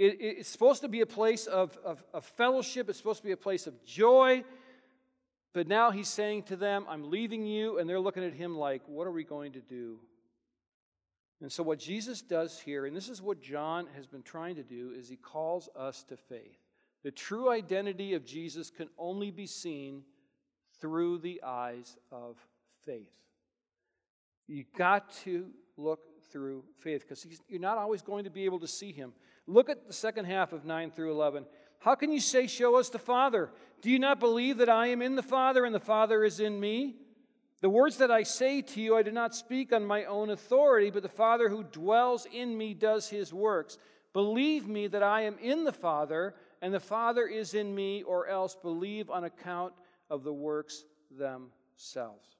It, 0.00 0.16
it's 0.18 0.48
supposed 0.48 0.80
to 0.80 0.88
be 0.88 1.02
a 1.02 1.06
place 1.06 1.44
of, 1.44 1.76
of, 1.84 2.02
of 2.14 2.24
fellowship, 2.24 2.88
it's 2.88 2.96
supposed 2.96 3.20
to 3.20 3.26
be 3.26 3.32
a 3.32 3.36
place 3.36 3.66
of 3.66 3.84
joy. 3.84 4.42
But 5.52 5.68
now 5.68 5.90
he's 5.90 6.08
saying 6.08 6.44
to 6.44 6.56
them, 6.56 6.86
I'm 6.88 7.10
leaving 7.10 7.44
you. 7.44 7.78
And 7.78 7.88
they're 7.88 8.00
looking 8.00 8.24
at 8.24 8.32
him 8.32 8.56
like, 8.56 8.80
what 8.86 9.06
are 9.06 9.10
we 9.10 9.24
going 9.24 9.52
to 9.52 9.60
do? 9.60 9.98
And 11.42 11.52
so, 11.52 11.62
what 11.62 11.78
Jesus 11.78 12.22
does 12.22 12.58
here, 12.60 12.86
and 12.86 12.96
this 12.96 13.08
is 13.10 13.20
what 13.20 13.42
John 13.42 13.88
has 13.94 14.06
been 14.06 14.22
trying 14.22 14.56
to 14.56 14.62
do, 14.62 14.92
is 14.96 15.08
he 15.08 15.16
calls 15.16 15.68
us 15.76 16.02
to 16.04 16.16
faith. 16.16 16.58
The 17.02 17.10
true 17.10 17.50
identity 17.50 18.14
of 18.14 18.24
Jesus 18.24 18.70
can 18.70 18.88
only 18.98 19.30
be 19.30 19.46
seen 19.46 20.02
through 20.80 21.18
the 21.18 21.42
eyes 21.42 21.96
of 22.10 22.36
faith. 22.84 23.16
You've 24.46 24.72
got 24.72 25.12
to 25.24 25.46
look 25.76 26.00
through 26.30 26.64
faith 26.78 27.02
because 27.06 27.26
you're 27.48 27.60
not 27.60 27.78
always 27.78 28.02
going 28.02 28.24
to 28.24 28.30
be 28.30 28.44
able 28.44 28.60
to 28.60 28.68
see 28.68 28.92
him. 28.92 29.12
Look 29.46 29.68
at 29.68 29.86
the 29.86 29.92
second 29.92 30.26
half 30.26 30.52
of 30.52 30.64
9 30.64 30.90
through 30.90 31.12
11. 31.12 31.44
How 31.80 31.94
can 31.94 32.12
you 32.12 32.20
say, 32.20 32.46
Show 32.46 32.76
us 32.76 32.88
the 32.88 32.98
Father? 32.98 33.50
Do 33.82 33.90
you 33.90 33.98
not 33.98 34.20
believe 34.20 34.58
that 34.58 34.68
I 34.68 34.88
am 34.88 35.02
in 35.02 35.16
the 35.16 35.22
Father 35.22 35.64
and 35.64 35.74
the 35.74 35.80
Father 35.80 36.24
is 36.24 36.40
in 36.40 36.60
me? 36.60 36.96
The 37.60 37.70
words 37.70 37.98
that 37.98 38.10
I 38.10 38.22
say 38.22 38.62
to 38.62 38.80
you, 38.80 38.96
I 38.96 39.02
do 39.02 39.10
not 39.10 39.34
speak 39.34 39.72
on 39.72 39.84
my 39.84 40.04
own 40.04 40.30
authority, 40.30 40.90
but 40.90 41.02
the 41.02 41.08
Father 41.08 41.48
who 41.48 41.62
dwells 41.64 42.26
in 42.32 42.56
me 42.56 42.74
does 42.74 43.08
his 43.08 43.34
works. 43.34 43.76
Believe 44.12 44.66
me 44.66 44.86
that 44.88 45.02
I 45.02 45.22
am 45.22 45.38
in 45.38 45.64
the 45.64 45.72
Father 45.72 46.34
and 46.62 46.74
the 46.74 46.80
Father 46.80 47.26
is 47.26 47.54
in 47.54 47.74
me, 47.74 48.02
or 48.02 48.26
else 48.26 48.54
believe 48.54 49.08
on 49.10 49.24
account 49.24 49.72
of 50.10 50.24
the 50.24 50.32
works 50.32 50.84
themselves. 51.10 52.36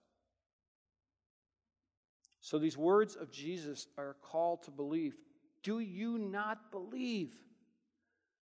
So 2.40 2.58
these 2.58 2.76
words 2.76 3.16
of 3.16 3.30
Jesus 3.30 3.86
are 3.96 4.10
a 4.10 4.14
call 4.14 4.58
to 4.58 4.70
believe. 4.70 5.16
Do 5.62 5.80
you 5.80 6.18
not 6.18 6.70
believe? 6.70 7.34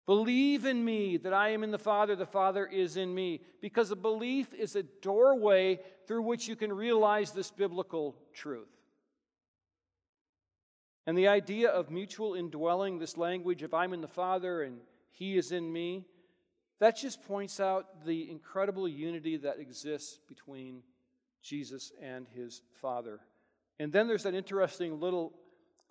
Believe 0.05 0.65
in 0.65 0.83
me 0.83 1.17
that 1.17 1.33
I 1.33 1.49
am 1.49 1.63
in 1.63 1.71
the 1.71 1.77
Father, 1.77 2.15
the 2.15 2.25
Father 2.25 2.65
is 2.65 2.95
in 2.95 3.13
me. 3.13 3.41
Because 3.61 3.91
a 3.91 3.95
belief 3.95 4.53
is 4.53 4.75
a 4.75 4.83
doorway 4.83 5.79
through 6.07 6.21
which 6.21 6.47
you 6.47 6.55
can 6.55 6.71
realize 6.71 7.31
this 7.31 7.51
biblical 7.51 8.15
truth. 8.33 8.69
And 11.05 11.17
the 11.17 11.27
idea 11.27 11.69
of 11.69 11.91
mutual 11.91 12.35
indwelling, 12.35 12.99
this 12.99 13.17
language 13.17 13.63
of 13.63 13.73
I'm 13.73 13.93
in 13.93 14.01
the 14.01 14.07
Father 14.07 14.61
and 14.61 14.79
he 15.11 15.37
is 15.37 15.51
in 15.51 15.71
me. 15.71 16.05
That 16.79 16.95
just 16.95 17.23
points 17.23 17.59
out 17.59 18.05
the 18.05 18.29
incredible 18.29 18.87
unity 18.87 19.37
that 19.37 19.59
exists 19.59 20.19
between 20.27 20.83
Jesus 21.41 21.91
and 22.01 22.27
his 22.33 22.61
Father. 22.81 23.19
And 23.79 23.91
then 23.91 24.07
there's 24.07 24.23
that 24.23 24.35
interesting 24.35 24.99
little 24.99 25.33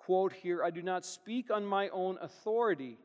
quote 0.07 0.33
here 0.33 0.63
I 0.63 0.71
do 0.71 0.83
not 0.83 1.05
speak 1.05 1.51
on 1.51 1.67
my 1.67 1.89
own 1.89 2.17
authority. 2.21 2.97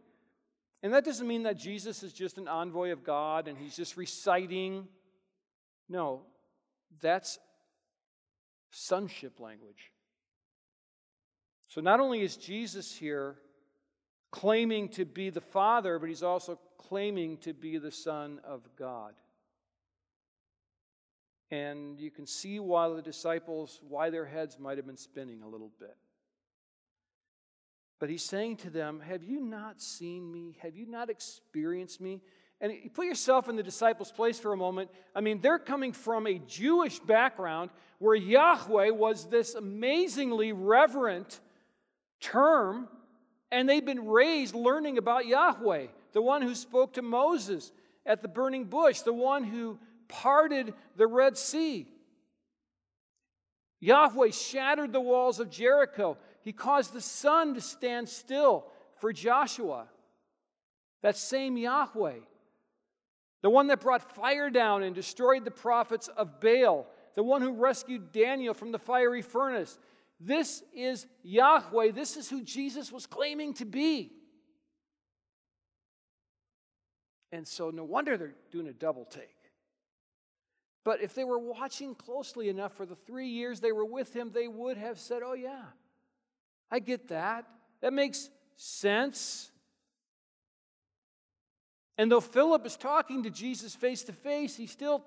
And 0.84 0.94
that 0.94 1.04
doesn't 1.04 1.28
mean 1.28 1.44
that 1.44 1.58
Jesus 1.58 2.04
is 2.04 2.14
just 2.14 2.38
an 2.38 2.48
envoy 2.48 2.92
of 2.92 3.04
God 3.04 3.48
and 3.48 3.58
he's 3.58 3.76
just 3.76 3.98
reciting. 3.98 4.88
No, 5.90 6.22
that's 7.02 7.40
sonship 8.70 9.40
language. 9.40 9.92
So 11.68 11.82
not 11.82 12.00
only 12.00 12.22
is 12.22 12.38
Jesus 12.38 12.96
here 12.96 13.36
claiming 14.32 14.90
to 14.90 15.06
be 15.06 15.30
the 15.30 15.42
Father, 15.42 16.00
but 16.00 16.10
he's 16.10 16.24
also 16.24 16.60
claiming 16.78 17.38
to 17.38 17.54
be 17.54 17.78
the 17.78 17.92
Son 17.92 18.40
of 18.44 18.62
God. 18.78 19.14
And 21.50 22.00
you 22.00 22.12
can 22.12 22.26
see 22.26 22.60
why 22.60 22.90
the 22.90 23.02
disciples, 23.02 23.80
why 23.88 24.10
their 24.10 24.26
heads 24.26 24.58
might 24.58 24.78
have 24.78 24.88
been 24.88 24.98
spinning 24.98 25.42
a 25.42 25.48
little 25.48 25.72
bit. 25.80 25.98
But 28.02 28.10
he's 28.10 28.24
saying 28.24 28.58
to 28.58 28.72
them, 28.72 29.00
Have 29.00 29.24
you 29.24 29.40
not 29.40 29.80
seen 29.80 30.30
me? 30.30 30.58
Have 30.64 30.76
you 30.76 30.88
not 30.88 31.12
experienced 31.12 32.02
me? 32.02 32.20
And 32.60 32.74
you 32.74 32.90
put 32.90 33.06
yourself 33.06 33.48
in 33.48 33.56
the 33.56 33.64
disciples' 33.64 34.12
place 34.12 34.40
for 34.40 34.52
a 34.54 34.58
moment. 34.58 34.90
I 35.16 35.22
mean, 35.22 35.40
they're 35.40 35.60
coming 35.60 35.94
from 35.94 36.26
a 36.26 36.40
Jewish 36.40 36.98
background 37.00 37.70
where 38.00 38.16
Yahweh 38.16 38.90
was 38.90 39.26
this 39.26 39.54
amazingly 39.54 40.52
reverent 40.52 41.40
term 42.20 42.88
and 43.52 43.70
they've 43.70 43.86
been 43.86 44.08
raised 44.08 44.56
learning 44.56 44.98
about 44.98 45.28
Yahweh, 45.28 45.88
the 46.14 46.22
one 46.24 46.42
who 46.42 46.56
spoke 46.56 46.94
to 46.94 47.04
Moses 47.04 47.72
at 48.06 48.24
the 48.24 48.28
burning 48.28 48.66
bush, 48.66 49.02
the 49.02 49.14
one 49.14 49.44
who 49.44 49.78
parted 50.08 50.74
the 50.96 51.06
Red 51.06 51.38
Sea. 51.38 51.88
Yahweh 53.80 54.30
shattered 54.30 54.94
the 54.94 55.02
walls 55.02 55.40
of 55.40 55.50
Jericho. 55.50 56.18
He 56.44 56.54
caused 56.54 56.94
the 56.94 57.02
sun 57.02 57.54
to 57.56 57.62
stand 57.62 58.10
still 58.10 58.66
for 59.00 59.14
Joshua. 59.14 59.88
That 61.02 61.18
same 61.18 61.58
Yahweh, 61.58 62.20
the 63.42 63.50
one 63.50 63.68
that 63.68 63.82
brought 63.82 64.16
fire 64.16 64.50
down 64.50 64.84
and 64.84 64.94
destroyed 64.94 65.46
the 65.46 65.52
prophets 65.52 66.08
of 66.10 66.40
Baal, 66.40 66.88
the 67.16 67.24
one 67.24 67.42
who 67.42 67.54
rescued 67.54 68.12
Daniel 68.12 68.54
from 68.54 68.72
the 68.72 68.80
fiery 68.80 69.22
furnace, 69.22 69.78
this 70.20 70.64
is 70.76 71.08
Yahweh. 71.24 71.92
This 71.92 72.16
is 72.16 72.30
who 72.30 72.44
Jesus 72.44 72.92
was 72.92 73.08
claiming 73.08 73.56
to 73.56 73.66
be. 73.66 74.12
And 77.32 77.48
so, 77.48 77.72
no 77.72 77.84
wonder 77.84 78.18
they're 78.18 78.36
doing 78.52 78.68
a 78.68 78.74
double 78.74 79.06
take. 79.06 79.36
But 80.84 81.02
if 81.02 81.16
they 81.16 81.24
were 81.24 81.40
watching 81.40 81.96
closely 81.96 82.50
enough 82.50 82.76
for 82.76 82.86
the 82.86 82.96
three 82.96 83.30
years 83.30 83.60
they 83.60 83.72
were 83.72 83.86
with 83.86 84.14
him, 84.14 84.32
they 84.32 84.48
would 84.48 84.78
have 84.78 85.00
said, 85.00 85.22
Oh, 85.26 85.34
yeah, 85.34 85.66
I 86.72 86.80
get 86.80 87.10
that. 87.10 87.46
That 87.82 87.94
makes 87.94 88.30
sense. 88.56 89.52
And 91.98 92.12
though 92.12 92.22
Philip 92.22 92.66
is 92.66 92.78
talking 92.78 93.24
to 93.24 93.30
Jesus 93.30 93.76
face 93.76 94.04
to 94.04 94.14
face, 94.14 94.56
he 94.56 94.68
still 94.68 95.04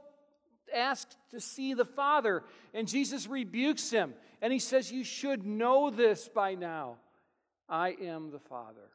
asks 0.72 1.16
to 1.30 1.40
see 1.40 1.74
the 1.74 1.84
Father. 1.84 2.42
And 2.72 2.86
Jesus 2.86 3.26
rebukes 3.26 3.90
him. 3.90 4.14
And 4.42 4.52
he 4.52 4.58
says, 4.58 4.92
You 4.92 5.04
should 5.04 5.46
know 5.46 5.90
this 5.90 6.28
by 6.28 6.54
now. 6.54 6.96
I 7.68 7.96
am 8.00 8.30
the 8.30 8.38
Father. 8.38 8.90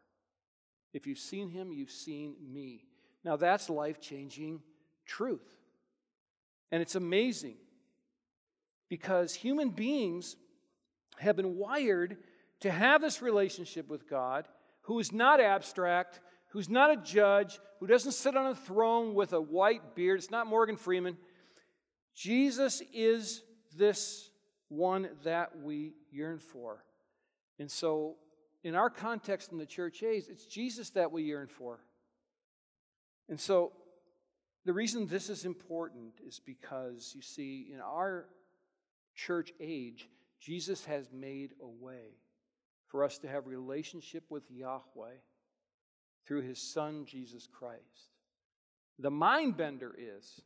If 0.94 1.08
you've 1.08 1.20
seen 1.20 1.50
him, 1.50 1.72
you've 1.72 1.92
seen 1.92 2.36
me. 2.52 2.86
Now 3.24 3.36
that's 3.36 3.70
life 3.70 4.00
changing 4.00 4.62
truth. 5.06 5.46
And 6.72 6.82
it's 6.82 6.96
amazing 6.96 7.56
because 8.90 9.34
human 9.34 9.70
beings 9.70 10.36
have 11.18 11.36
been 11.36 11.58
wired 11.58 12.18
to 12.62 12.72
have 12.72 13.02
this 13.02 13.22
relationship 13.22 13.90
with 13.90 14.10
God 14.10 14.48
who 14.82 15.00
is 15.00 15.12
not 15.12 15.40
abstract, 15.40 16.20
who's 16.50 16.70
not 16.70 16.92
a 16.92 16.98
judge, 16.98 17.60
who 17.80 17.88
doesn't 17.88 18.12
sit 18.12 18.36
on 18.36 18.48
a 18.48 18.56
throne 18.56 19.14
with 19.14 19.34
a 19.34 19.42
white 19.42 19.96
beard. 19.96 20.20
It's 20.20 20.32
not 20.32 20.48
Morgan 20.48 20.76
Freeman. 20.76 21.18
Jesus 22.16 22.82
is 22.94 23.44
this 23.78 24.30
one 24.68 25.10
that 25.24 25.62
we 25.62 25.94
yearn 26.12 26.40
for. 26.40 26.84
And 27.60 27.70
so, 27.70 28.16
in 28.64 28.76
our 28.76 28.90
context 28.90 29.52
in 29.52 29.58
the 29.58 29.66
church 29.66 30.04
age, 30.04 30.26
it's 30.30 30.46
Jesus 30.46 30.90
that 30.92 31.12
we 31.12 31.24
yearn 31.24 31.48
for. 31.48 31.80
And 33.30 33.40
so, 33.40 33.72
the 34.66 34.74
reason 34.74 35.08
this 35.08 35.30
is 35.30 35.46
important 35.46 36.16
is 36.26 36.42
because, 36.46 37.14
you 37.16 37.22
see, 37.22 37.70
in 37.74 37.80
our 37.80 38.26
church 39.16 39.54
age, 39.60 40.10
Jesus 40.40 40.86
has 40.86 41.10
made 41.12 41.52
a 41.62 41.68
way 41.68 42.16
for 42.90 43.04
us 43.04 43.18
to 43.20 43.28
have 43.28 43.48
relationship 43.48 44.24
with 44.30 44.44
Yahweh 44.52 45.16
through 46.26 46.42
his 46.42 46.60
son 46.60 47.06
Jesus 47.06 47.48
Christ. 47.52 48.12
The 48.98 49.12
mind 49.12 49.56
bender 49.56 49.96
is 49.98 50.42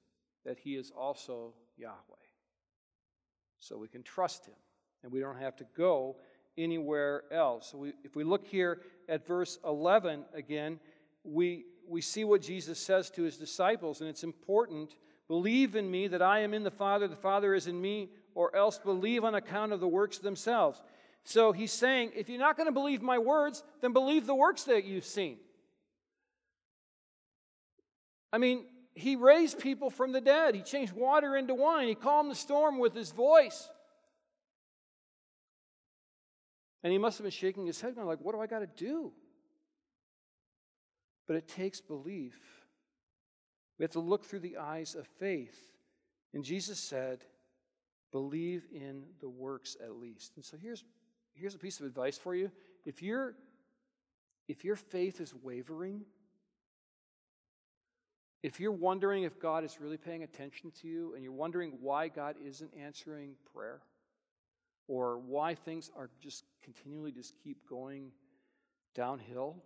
that 0.46 0.60
he 0.60 0.76
is 0.76 0.92
also 0.92 1.54
Yahweh. 1.78 1.98
So 3.60 3.78
we 3.78 3.88
can 3.88 4.04
trust 4.04 4.46
him 4.46 4.56
and 5.04 5.12
we 5.12 5.20
don't 5.20 5.40
have 5.40 5.56
to 5.58 5.66
go 5.76 6.18
anywhere 6.58 7.24
else. 7.32 7.72
So 7.72 7.78
we, 7.80 7.94
if 8.04 8.16
we 8.16 8.24
look 8.24 8.46
here 8.46 8.82
at 9.10 9.26
verse 9.26 9.58
11 9.66 10.26
again, 10.34 10.80
we, 11.24 11.66
we 11.88 12.02
see 12.02 12.24
what 12.24 12.42
Jesus 12.42 12.80
says 12.80 13.10
to 13.12 13.24
his 13.24 13.38
disciples, 13.38 14.02
and 14.02 14.10
it's 14.10 14.24
important. 14.24 14.96
Believe 15.28 15.76
in 15.76 15.90
me 15.90 16.08
that 16.08 16.22
I 16.22 16.40
am 16.40 16.54
in 16.54 16.64
the 16.64 16.72
Father, 16.72 17.08
the 17.08 17.16
Father 17.16 17.54
is 17.54 17.68
in 17.68 17.82
me, 17.82 18.10
or 18.36 18.56
else 18.56 18.78
believe 18.78 19.24
on 19.24 19.36
account 19.36 19.72
of 19.72 19.80
the 19.80 19.88
works 19.88 20.18
themselves. 20.18 20.82
So 21.26 21.52
he's 21.54 21.72
saying, 21.72 22.12
if 22.16 22.30
you're 22.30 22.40
not 22.40 22.58
going 22.58 22.68
to 22.68 22.74
believe 22.74 23.02
my 23.02 23.18
words, 23.18 23.64
then 23.82 23.94
believe 23.94 24.26
the 24.26 24.36
works 24.36 24.64
that 24.64 24.84
you've 24.84 25.06
seen. 25.06 25.38
I 28.32 28.40
mean, 28.40 28.66
he 28.94 29.16
raised 29.16 29.60
people 29.60 29.90
from 29.90 30.12
the 30.12 30.22
dead. 30.22 30.54
He 30.54 30.62
changed 30.62 30.94
water 30.94 31.36
into 31.36 31.56
wine. 31.56 31.88
He 31.88 31.96
calmed 31.96 32.30
the 32.30 32.36
storm 32.36 32.78
with 32.78 32.94
his 32.94 33.12
voice. 33.12 33.70
And 36.84 36.92
he 36.92 37.00
must 37.00 37.18
have 37.18 37.24
been 37.24 37.32
shaking 37.32 37.66
his 37.66 37.80
head, 37.80 37.96
going 37.96 38.08
like, 38.08 38.20
what 38.20 38.36
do 38.36 38.42
I 38.42 38.48
got 38.48 38.60
to 38.60 38.68
do? 38.68 39.14
But 41.26 41.38
it 41.38 41.48
takes 41.48 41.80
belief. 41.80 42.36
We 43.80 43.84
have 43.84 43.92
to 43.92 44.02
look 44.02 44.26
through 44.26 44.42
the 44.42 44.58
eyes 44.58 44.94
of 44.94 45.08
faith. 45.20 45.58
And 46.34 46.44
Jesus 46.44 46.80
said, 46.80 47.24
believe 48.12 48.66
in 48.74 49.04
the 49.22 49.30
works 49.30 49.78
at 49.82 49.96
least. 49.96 50.34
And 50.36 50.44
so 50.44 50.58
here's, 50.62 50.84
here's 51.36 51.56
a 51.56 51.60
piece 51.60 51.80
of 51.80 51.86
advice 51.86 52.18
for 52.18 52.36
you. 52.36 52.52
If, 52.86 53.02
you 53.02 53.34
if 54.48 54.64
your 54.64 54.76
faith 54.76 55.22
is 55.22 55.34
wavering, 55.42 56.02
if 58.42 58.60
you're 58.60 58.74
wondering 58.74 59.24
if 59.24 59.40
God 59.40 59.64
is 59.64 59.80
really 59.80 59.98
paying 59.98 60.24
attention 60.24 60.72
to 60.82 60.88
you 60.88 61.14
and 61.16 61.24
you're 61.24 61.32
wondering 61.32 61.78
why 61.82 62.10
God 62.10 62.36
isn't 62.46 62.72
answering 62.78 63.36
prayer 63.54 63.80
or 64.88 65.18
why 65.18 65.56
things 65.56 65.90
are 65.96 66.10
just 66.22 66.44
continually 66.62 67.14
just 67.14 67.34
keep 67.42 67.58
going 67.70 68.12
downhill, 68.96 69.64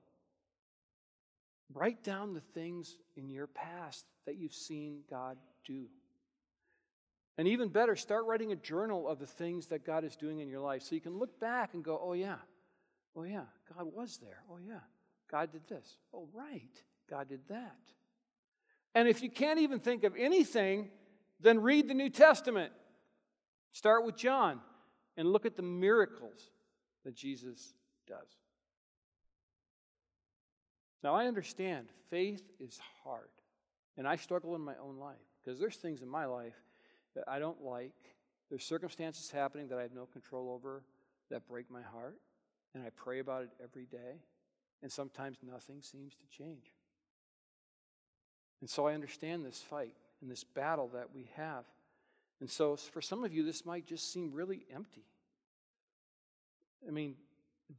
write 1.74 2.04
down 2.04 2.36
the 2.36 2.42
things 2.42 2.98
in 3.16 3.30
your 3.30 3.48
past 3.48 4.06
that 4.28 4.38
you've 4.38 4.54
seen 4.54 5.00
God 5.10 5.38
do. 5.66 5.88
And 7.38 7.48
even 7.48 7.70
better, 7.70 7.96
start 7.96 8.26
writing 8.26 8.52
a 8.52 8.56
journal 8.56 9.08
of 9.08 9.20
the 9.20 9.28
things 9.28 9.68
that 9.68 9.86
God 9.86 10.04
is 10.04 10.16
doing 10.16 10.40
in 10.40 10.50
your 10.50 10.60
life 10.60 10.82
so 10.82 10.96
you 10.96 11.02
can 11.02 11.18
look 11.18 11.40
back 11.40 11.76
and 11.76 11.84
go, 11.84 12.00
oh, 12.02 12.14
yeah, 12.14 12.38
oh, 13.16 13.24
yeah, 13.24 13.44
God 13.76 13.94
was 13.94 14.18
there. 14.18 14.42
Oh, 14.52 14.58
yeah, 14.58 14.80
God 15.30 15.52
did 15.52 15.68
this. 15.68 15.98
Oh, 16.14 16.28
right, 16.34 16.84
God 17.10 17.30
did 17.30 17.42
that. 17.50 17.76
And 18.96 19.08
if 19.08 19.22
you 19.22 19.30
can't 19.30 19.60
even 19.60 19.80
think 19.80 20.04
of 20.04 20.16
anything, 20.18 20.90
then 21.40 21.60
read 21.62 21.88
the 21.88 21.94
New 21.94 22.10
Testament. 22.10 22.74
Start 23.72 24.04
with 24.04 24.18
John 24.18 24.60
and 25.16 25.32
look 25.32 25.46
at 25.46 25.56
the 25.56 25.62
miracles 25.62 26.50
that 27.06 27.16
Jesus 27.16 27.74
does. 28.08 28.18
Now, 31.04 31.14
I 31.14 31.28
understand 31.28 31.90
faith 32.10 32.42
is 32.60 32.80
hard, 33.04 33.30
and 33.96 34.08
I 34.08 34.16
struggle 34.16 34.56
in 34.56 34.62
my 34.62 34.74
own 34.84 34.98
life 34.98 35.16
because 35.44 35.60
there's 35.60 35.76
things 35.76 36.02
in 36.02 36.10
my 36.10 36.26
life 36.26 36.56
that 37.18 37.24
I 37.28 37.40
don't 37.40 37.64
like. 37.64 37.96
There's 38.50 38.64
circumstances 38.64 39.32
happening 39.32 39.68
that 39.70 39.80
I 39.80 39.82
have 39.82 39.94
no 39.94 40.06
control 40.06 40.52
over 40.52 40.84
that 41.32 41.48
break 41.48 41.70
my 41.70 41.82
heart, 41.82 42.16
and 42.76 42.84
I 42.84 42.90
pray 42.96 43.20
about 43.20 43.42
it 43.44 43.50
every 43.62 43.86
day, 43.86 44.22
and 44.84 44.92
sometimes 44.92 45.40
nothing 45.44 45.82
seems 45.82 46.14
to 46.14 46.38
change. 46.38 46.72
And 48.62 48.70
so 48.70 48.88
I 48.88 48.94
understand 48.94 49.44
this 49.44 49.60
fight 49.60 49.94
and 50.22 50.30
this 50.30 50.44
battle 50.44 50.90
that 50.94 51.14
we 51.14 51.30
have. 51.36 51.66
And 52.40 52.50
so 52.50 52.76
for 52.76 53.02
some 53.02 53.24
of 53.24 53.34
you, 53.34 53.44
this 53.44 53.66
might 53.66 53.88
just 53.88 54.14
seem 54.14 54.32
really 54.32 54.66
empty. 54.74 55.06
I 56.88 56.92
mean, 56.92 57.16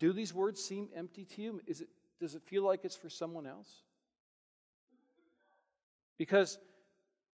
do 0.00 0.12
these 0.12 0.34
words 0.34 0.62
seem 0.62 0.88
empty 0.94 1.24
to 1.36 1.42
you? 1.42 1.60
Is 1.66 1.80
it, 1.80 1.88
does 2.20 2.34
it 2.34 2.42
feel 2.42 2.64
like 2.64 2.84
it's 2.84 2.96
for 2.96 3.08
someone 3.08 3.46
else? 3.46 3.70
Because 6.18 6.58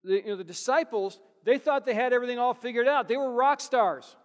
the, 0.04 0.16
you 0.16 0.26
know, 0.26 0.36
the 0.36 0.44
disciples, 0.44 1.18
they 1.44 1.58
thought 1.58 1.84
they 1.86 1.94
had 1.94 2.12
everything 2.12 2.38
all 2.38 2.54
figured 2.54 2.88
out. 2.88 3.08
They 3.08 3.16
were 3.16 3.32
rock 3.32 3.60
stars. 3.60 4.16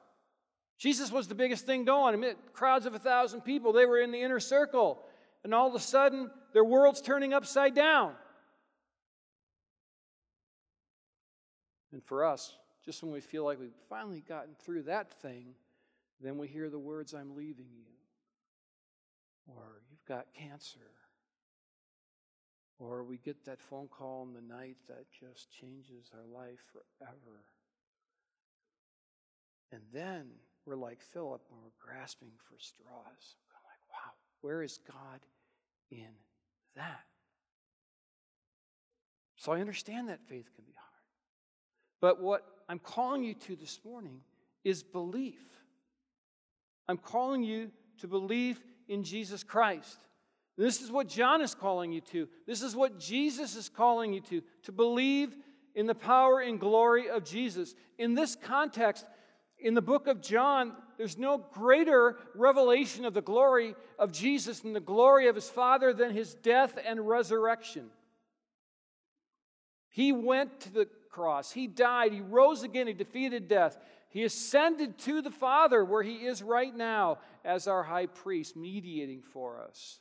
Jesus 0.78 1.12
was 1.12 1.28
the 1.28 1.36
biggest 1.36 1.66
thing 1.66 1.84
going. 1.84 2.14
I 2.14 2.18
mean, 2.18 2.36
crowds 2.54 2.86
of 2.86 2.96
a 2.96 3.00
thousand 3.00 3.42
people, 3.42 3.74
they 3.74 3.86
were 3.86 4.00
in 4.00 4.12
the 4.12 4.22
inner 4.22 4.40
circle. 4.40 5.04
And 5.44 5.54
all 5.54 5.68
of 5.68 5.76
a 5.76 5.80
sudden, 5.80 6.32
their 6.54 6.64
world's 6.64 7.02
turning 7.02 7.34
upside 7.34 7.76
down. 7.76 8.14
And 11.92 12.04
for 12.04 12.26
us, 12.26 12.56
just 12.86 13.04
when 13.04 13.12
we 13.12 13.20
feel 13.20 13.44
like 13.44 13.60
we've 13.60 13.72
finally 13.90 14.24
gotten 14.28 14.56
through 14.64 14.84
that 14.84 15.12
thing, 15.22 15.56
then 16.22 16.38
we 16.38 16.48
hear 16.48 16.70
the 16.70 16.80
words, 16.80 17.14
I'm 17.14 17.36
leaving 17.36 17.68
you. 17.74 17.86
Or 19.48 19.82
you've 19.90 20.06
got 20.06 20.28
cancer. 20.34 20.80
Or 22.80 23.04
we 23.04 23.18
get 23.18 23.46
that 23.46 23.62
phone 23.62 23.90
call 23.90 24.24
in 24.24 24.34
the 24.34 24.54
night 24.54 24.78
that 24.88 25.06
just 25.12 25.52
changes 25.52 26.12
our 26.14 26.26
life 26.26 26.60
forever. 26.72 27.44
And 29.72 29.82
then 29.94 30.28
we're 30.66 30.76
like 30.76 31.02
Philip 31.02 31.42
and 31.52 31.60
we're 31.62 31.94
grasping 31.94 32.32
for 32.38 32.58
straws. 32.58 33.36
Like, 33.66 33.82
wow, 33.92 34.14
where 34.42 34.64
is 34.64 34.80
God 34.88 35.20
in 35.92 36.08
that? 36.76 37.06
So 39.36 39.52
I 39.52 39.60
understand 39.60 40.10
that 40.10 40.22
faith 40.28 40.50
can 40.56 40.64
be 40.66 40.74
hard. 40.74 40.90
But 42.02 42.22
what 42.22 42.46
I'm 42.68 42.80
calling 42.80 43.24
you 43.24 43.34
to 43.34 43.56
this 43.56 43.80
morning 43.86 44.22
is 44.64 44.84
belief. 44.84 45.40
I'm 46.88 46.98
calling 46.98 47.44
you 47.44 47.72
to 48.00 48.08
believe 48.08 48.60
in 48.88 49.04
Jesus 49.04 49.44
Christ. 49.44 50.00
This 50.60 50.82
is 50.82 50.92
what 50.92 51.08
John 51.08 51.42
is 51.42 51.56
calling 51.56 51.94
you 51.94 52.02
to. 52.12 52.28
This 52.46 52.62
is 52.62 52.76
what 52.76 53.00
Jesus 53.00 53.56
is 53.56 53.70
calling 53.70 54.12
you 54.12 54.20
to, 54.24 54.42
to 54.64 54.74
believe 54.74 55.34
in 55.74 55.88
the 55.88 55.96
power 55.96 56.42
and 56.42 56.60
glory 56.60 57.10
of 57.10 57.24
Jesus. 57.24 57.76
In 57.98 58.14
this 58.14 58.36
context, 58.36 59.06
in 59.58 59.74
the 59.74 59.82
book 59.82 60.08
of 60.08 60.22
John, 60.22 60.74
there's 60.98 61.18
no 61.18 61.38
greater 61.38 62.18
revelation 62.36 63.06
of 63.06 63.14
the 63.14 63.22
glory 63.22 63.74
of 63.98 64.12
Jesus 64.12 64.66
and 64.66 64.76
the 64.76 64.82
glory 64.82 65.30
of 65.30 65.36
his 65.36 65.50
Father 65.50 65.94
than 65.94 66.12
his 66.12 66.34
death 66.34 66.78
and 66.86 67.08
resurrection. 67.08 67.86
He 69.88 70.12
went 70.12 70.60
to 70.60 70.74
the 70.74 70.88
cross. 71.10 71.54
He 71.54 71.68
died. 71.68 72.12
He 72.12 72.20
rose 72.20 72.64
again. 72.64 72.88
He 72.88 72.94
defeated 72.94 73.48
death. 73.48 73.78
He 74.10 74.24
ascended 74.24 74.98
to 75.00 75.22
the 75.22 75.32
Father 75.32 75.86
where 75.86 76.04
he 76.04 76.16
is 76.16 76.44
right 76.44 76.76
now 76.76 77.20
as 77.46 77.66
our 77.66 77.84
high 77.84 78.08
priest, 78.08 78.58
mediating 78.58 79.22
for 79.22 79.62
us. 79.62 80.00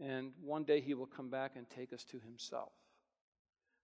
And 0.00 0.32
one 0.42 0.64
day 0.64 0.80
he 0.80 0.94
will 0.94 1.06
come 1.06 1.30
back 1.30 1.52
and 1.56 1.68
take 1.70 1.92
us 1.92 2.04
to 2.04 2.18
himself. 2.18 2.72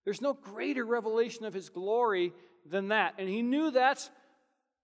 There's 0.05 0.21
no 0.21 0.33
greater 0.33 0.85
revelation 0.85 1.45
of 1.45 1.55
his 1.55 1.69
glory 1.69 2.33
than 2.67 2.89
that. 2.89 3.15
And 3.19 3.29
he 3.29 3.43
knew 3.43 3.71
that's 3.71 4.11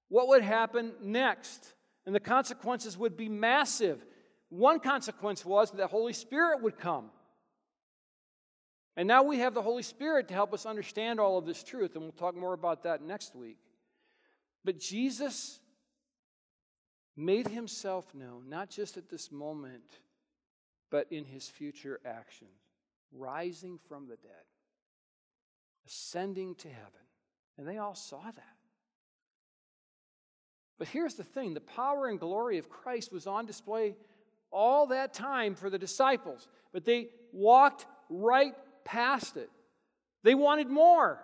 what 0.09 0.29
would 0.29 0.43
happen 0.43 0.93
next. 1.03 1.75
And 2.05 2.15
the 2.15 2.21
consequences 2.21 2.97
would 2.97 3.17
be 3.17 3.29
massive. 3.29 4.05
One 4.49 4.79
consequence 4.79 5.45
was 5.45 5.71
that 5.71 5.79
the 5.79 5.87
Holy 5.87 6.13
Spirit 6.13 6.63
would 6.63 6.79
come. 6.79 7.11
And 8.97 9.09
now 9.09 9.23
we 9.23 9.41
have 9.41 9.53
the 9.53 9.63
Holy 9.63 9.83
Spirit 9.83 10.29
to 10.29 10.35
help 10.35 10.55
us 10.55 10.65
understand 10.65 11.21
all 11.21 11.37
of 11.37 11.45
this 11.45 11.63
truth, 11.63 11.95
and 11.95 12.03
we'll 12.03 12.13
talk 12.13 12.35
more 12.35 12.55
about 12.55 12.85
that 12.85 13.03
next 13.03 13.35
week. 13.35 13.59
But 14.65 14.79
Jesus 14.79 15.61
made 17.15 17.49
himself 17.49 18.15
known, 18.15 18.49
not 18.49 18.71
just 18.71 18.97
at 18.97 19.11
this 19.11 19.31
moment, 19.31 19.83
but 20.91 21.07
in 21.11 21.25
his 21.25 21.49
future 21.49 22.01
actions, 22.05 22.51
rising 23.13 23.79
from 23.89 24.09
the 24.09 24.17
dead, 24.17 24.45
ascending 25.87 26.55
to 26.57 26.69
heaven. 26.69 26.93
And 27.59 27.67
they 27.67 27.79
all 27.79 27.95
saw 27.95 28.23
that. 28.23 28.57
But 30.79 30.89
here's 30.89 31.15
the 31.15 31.25
thing 31.25 31.55
the 31.55 31.61
power 31.61 32.09
and 32.09 32.21
glory 32.21 32.59
of 32.59 32.69
Christ 32.69 33.13
was 33.13 33.27
on 33.27 33.47
display 33.47 33.97
all 34.51 34.87
that 34.89 35.15
time 35.15 35.55
for 35.55 35.71
the 35.71 35.79
disciples, 35.79 36.49
but 36.73 36.85
they 36.85 37.09
walked 37.33 37.87
right 38.09 38.55
past 38.85 39.37
it. 39.37 39.51
They 40.23 40.35
wanted 40.35 40.69
more. 40.69 41.23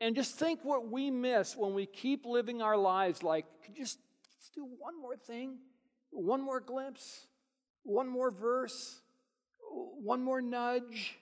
And 0.00 0.16
just 0.16 0.36
think 0.36 0.60
what 0.64 0.90
we 0.90 1.10
miss 1.10 1.56
when 1.56 1.74
we 1.74 1.86
keep 1.86 2.26
living 2.26 2.60
our 2.60 2.76
lives 2.76 3.22
like, 3.22 3.46
could 3.64 3.76
you 3.76 3.84
just 3.84 3.98
let's 4.36 4.50
do 4.50 4.66
one 4.78 5.00
more 5.00 5.16
thing, 5.16 5.58
one 6.10 6.42
more 6.42 6.60
glimpse, 6.60 7.26
one 7.84 8.08
more 8.08 8.30
verse, 8.30 9.00
one 10.02 10.22
more 10.22 10.40
nudge. 10.40 11.18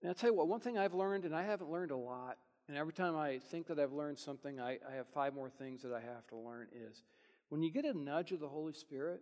And 0.00 0.08
I'll 0.08 0.14
tell 0.14 0.30
you 0.30 0.36
what, 0.36 0.48
one 0.48 0.60
thing 0.60 0.78
I've 0.78 0.94
learned, 0.94 1.24
and 1.24 1.34
I 1.34 1.42
haven't 1.42 1.70
learned 1.70 1.90
a 1.90 1.96
lot, 1.96 2.38
and 2.68 2.76
every 2.76 2.92
time 2.92 3.16
I 3.16 3.38
think 3.50 3.66
that 3.68 3.78
I've 3.78 3.92
learned 3.92 4.18
something, 4.18 4.60
I, 4.60 4.78
I 4.88 4.94
have 4.96 5.06
five 5.08 5.34
more 5.34 5.48
things 5.48 5.82
that 5.82 5.92
I 5.92 6.00
have 6.00 6.26
to 6.28 6.36
learn 6.36 6.68
is 6.72 7.02
when 7.48 7.62
you 7.62 7.72
get 7.72 7.84
a 7.84 7.96
nudge 7.96 8.30
of 8.32 8.40
the 8.40 8.48
Holy 8.48 8.74
Spirit, 8.74 9.20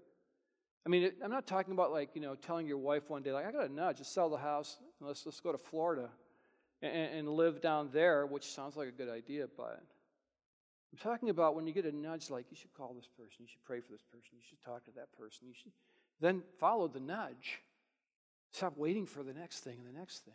I 0.85 0.89
mean, 0.89 1.05
it, 1.05 1.17
I'm 1.23 1.31
not 1.31 1.47
talking 1.47 1.73
about 1.73 1.93
like, 1.93 2.11
you 2.15 2.21
know, 2.21 2.35
telling 2.35 2.67
your 2.67 2.79
wife 2.79 3.09
one 3.09 3.23
day, 3.23 3.33
like, 3.33 3.47
I 3.47 3.53
got 3.53 3.71
a 3.71 3.73
nudge, 3.73 3.99
just 3.99 4.13
sell 4.13 4.29
the 4.29 4.37
house, 4.37 4.79
let's, 5.01 5.25
let's 5.25 5.41
go 5.41 5.53
to 5.53 5.59
Florida 5.59 6.11
and, 6.83 6.93
and 6.93 7.29
live 7.29 7.61
down 7.61 7.91
there, 7.93 8.27
which 8.27 8.45
sounds 8.45 8.77
like 8.77 8.89
a 8.89 8.93
good 8.93 9.09
idea, 9.09 9.47
but 9.57 9.83
I'm 10.93 10.99
talking 10.99 11.31
about 11.31 11.55
when 11.55 11.67
you 11.67 11.73
get 11.73 11.85
a 11.85 11.95
nudge, 11.95 12.31
like, 12.31 12.47
you 12.51 12.57
should 12.57 12.73
call 12.75 12.95
this 12.95 13.09
person, 13.09 13.39
you 13.41 13.47
should 13.49 13.65
pray 13.65 13.81
for 13.81 13.93
this 13.93 14.03
person, 14.03 14.31
you 14.33 14.43
should 14.49 14.63
talk 14.65 14.85
to 14.85 14.91
that 14.93 15.13
person, 15.13 15.47
you 15.47 15.55
should 15.55 15.73
then 16.21 16.43
follow 16.59 16.89
the 16.89 17.01
nudge. 17.01 17.61
Stop 18.53 18.77
waiting 18.79 19.05
for 19.05 19.23
the 19.23 19.35
next 19.35 19.61
thing 19.61 19.79
and 19.79 19.95
the 19.95 19.99
next 19.99 20.25
thing. 20.25 20.35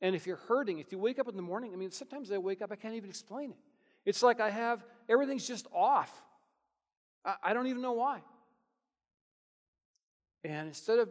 And 0.00 0.14
if 0.14 0.26
you're 0.26 0.40
hurting, 0.48 0.78
if 0.78 0.92
you 0.92 0.98
wake 0.98 1.18
up 1.18 1.28
in 1.28 1.36
the 1.36 1.42
morning, 1.42 1.72
I 1.72 1.76
mean, 1.76 1.90
sometimes 1.90 2.30
I 2.32 2.38
wake 2.38 2.62
up, 2.62 2.72
I 2.72 2.76
can't 2.76 2.94
even 2.94 3.08
explain 3.08 3.50
it. 3.50 3.58
It's 4.04 4.22
like 4.22 4.40
I 4.40 4.50
have, 4.50 4.84
everything's 5.08 5.46
just 5.46 5.66
off. 5.74 6.22
I, 7.24 7.34
I 7.42 7.54
don't 7.54 7.66
even 7.66 7.82
know 7.82 7.92
why. 7.92 8.20
And 10.44 10.68
instead 10.68 10.98
of 10.98 11.08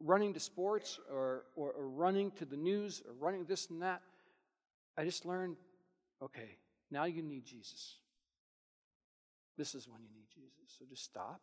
running 0.00 0.34
to 0.34 0.40
sports 0.40 0.98
or, 1.10 1.44
or, 1.56 1.72
or, 1.72 1.88
running 1.88 2.30
to 2.32 2.44
the 2.44 2.56
news 2.56 3.02
or 3.06 3.14
running 3.14 3.44
this 3.44 3.68
and 3.70 3.82
that, 3.82 4.00
I 4.96 5.04
just 5.04 5.26
learned 5.26 5.56
okay, 6.22 6.56
now 6.90 7.04
you 7.04 7.22
need 7.22 7.44
Jesus. 7.44 7.96
This 9.56 9.74
is 9.74 9.88
when 9.88 10.00
you 10.02 10.08
need 10.14 10.28
Jesus. 10.32 10.76
So 10.78 10.84
just 10.88 11.04
stop 11.04 11.40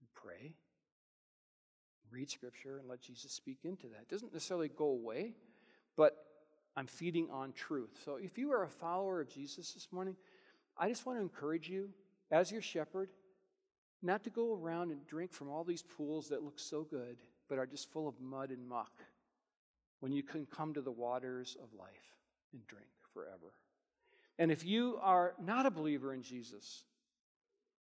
and 0.00 0.08
pray, 0.14 0.54
read 2.10 2.30
scripture, 2.30 2.78
and 2.78 2.88
let 2.88 3.00
Jesus 3.00 3.32
speak 3.32 3.58
into 3.64 3.86
that. 3.88 4.02
It 4.02 4.08
doesn't 4.08 4.32
necessarily 4.32 4.68
go 4.68 4.86
away, 4.86 5.34
but 5.96 6.16
I'm 6.76 6.86
feeding 6.86 7.28
on 7.30 7.52
truth. 7.52 7.90
So 8.04 8.16
if 8.16 8.38
you 8.38 8.52
are 8.52 8.64
a 8.64 8.68
follower 8.68 9.20
of 9.20 9.28
Jesus 9.28 9.72
this 9.72 9.88
morning, 9.92 10.16
I 10.76 10.88
just 10.88 11.06
want 11.06 11.18
to 11.18 11.22
encourage 11.22 11.68
you, 11.68 11.90
as 12.30 12.50
your 12.50 12.62
shepherd, 12.62 13.10
not 14.02 14.24
to 14.24 14.30
go 14.30 14.54
around 14.54 14.90
and 14.90 15.06
drink 15.06 15.32
from 15.32 15.48
all 15.48 15.64
these 15.64 15.82
pools 15.82 16.28
that 16.30 16.42
look 16.42 16.58
so 16.58 16.82
good, 16.82 17.18
but 17.48 17.58
are 17.58 17.66
just 17.66 17.92
full 17.92 18.08
of 18.08 18.20
mud 18.20 18.50
and 18.50 18.66
muck, 18.66 18.90
when 20.00 20.12
you 20.12 20.22
can 20.22 20.46
come 20.46 20.74
to 20.74 20.80
the 20.80 20.90
waters 20.90 21.56
of 21.62 21.78
life 21.78 22.16
and 22.52 22.66
drink 22.66 22.88
forever. 23.14 23.52
And 24.38 24.50
if 24.50 24.64
you 24.64 24.98
are 25.00 25.34
not 25.42 25.66
a 25.66 25.70
believer 25.70 26.14
in 26.14 26.22
Jesus, 26.22 26.84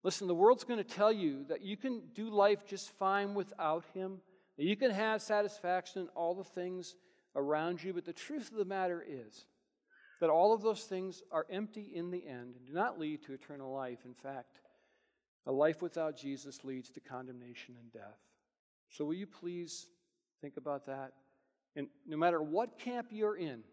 listen, 0.03 0.27
the 0.27 0.35
world's 0.35 0.63
going 0.63 0.83
to 0.83 0.83
tell 0.83 1.11
you 1.11 1.43
that 1.49 1.61
you 1.61 1.77
can 1.77 2.01
do 2.13 2.29
life 2.29 2.65
just 2.65 2.91
fine 2.97 3.33
without 3.33 3.85
Him, 3.93 4.21
that 4.57 4.65
you 4.65 4.75
can 4.75 4.91
have 4.91 5.21
satisfaction 5.21 6.03
in 6.03 6.07
all 6.09 6.33
the 6.33 6.43
things 6.43 6.95
around 7.35 7.83
you. 7.83 7.93
But 7.93 8.05
the 8.05 8.13
truth 8.13 8.51
of 8.51 8.57
the 8.57 8.65
matter 8.65 9.03
is 9.07 9.45
that 10.19 10.29
all 10.29 10.53
of 10.53 10.61
those 10.61 10.83
things 10.83 11.21
are 11.31 11.45
empty 11.49 11.91
in 11.93 12.11
the 12.11 12.27
end 12.27 12.55
and 12.55 12.65
do 12.65 12.73
not 12.73 12.99
lead 12.99 13.23
to 13.23 13.33
eternal 13.33 13.71
life. 13.71 13.99
In 14.05 14.13
fact, 14.13 14.59
a 15.45 15.51
life 15.51 15.81
without 15.81 16.17
Jesus 16.17 16.63
leads 16.63 16.89
to 16.91 16.99
condemnation 16.99 17.75
and 17.79 17.91
death. 17.91 18.19
So, 18.89 19.05
will 19.05 19.13
you 19.13 19.27
please 19.27 19.87
think 20.41 20.57
about 20.57 20.85
that? 20.87 21.13
And 21.75 21.87
no 22.07 22.17
matter 22.17 22.41
what 22.41 22.79
camp 22.79 23.07
you're 23.11 23.37
in, 23.37 23.63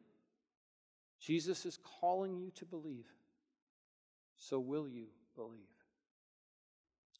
Jesus 1.25 1.65
is 1.65 1.79
calling 2.01 2.37
you 2.37 2.51
to 2.57 2.65
believe. 2.65 3.07
So, 4.37 4.59
will 4.59 4.87
you 4.87 5.07
believe? 5.37 5.61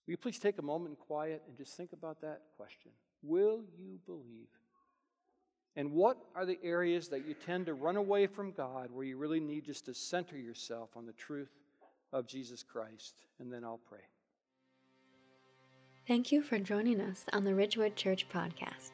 Will 0.07 0.13
you 0.13 0.17
please 0.19 0.39
take 0.39 0.59
a 0.59 0.63
moment 0.63 0.91
in 0.91 0.97
quiet 0.97 1.43
and 1.49 1.57
just 1.57 1.77
think 1.77 1.93
about 1.93 2.21
that 2.21 2.43
question? 2.57 2.91
Will 3.23 3.63
you 3.79 3.99
believe? 4.05 4.49
And 5.77 5.93
what 5.93 6.19
are 6.37 6.45
the 6.45 6.59
areas 6.63 7.09
that 7.09 7.27
you 7.27 7.35
tend 7.35 7.67
to 7.67 7.75
run 7.75 7.97
away 7.97 8.27
from 8.27 8.53
God 8.53 8.91
where 8.93 9.05
you 9.05 9.17
really 9.17 9.41
need 9.41 9.65
just 9.65 9.87
to 9.87 9.95
center 9.95 10.37
yourself 10.37 10.91
on 10.97 11.07
the 11.07 11.13
truth 11.13 11.51
of 12.13 12.27
Jesus 12.27 12.63
Christ? 12.63 13.15
And 13.41 13.53
then 13.53 13.65
I'll 13.65 13.81
pray. 13.89 14.01
Thank 16.07 16.31
you 16.31 16.43
for 16.43 16.59
joining 16.59 17.01
us 17.01 17.25
on 17.33 17.45
the 17.45 17.55
Ridgewood 17.55 17.97
Church 17.97 18.29
podcast. 18.29 18.94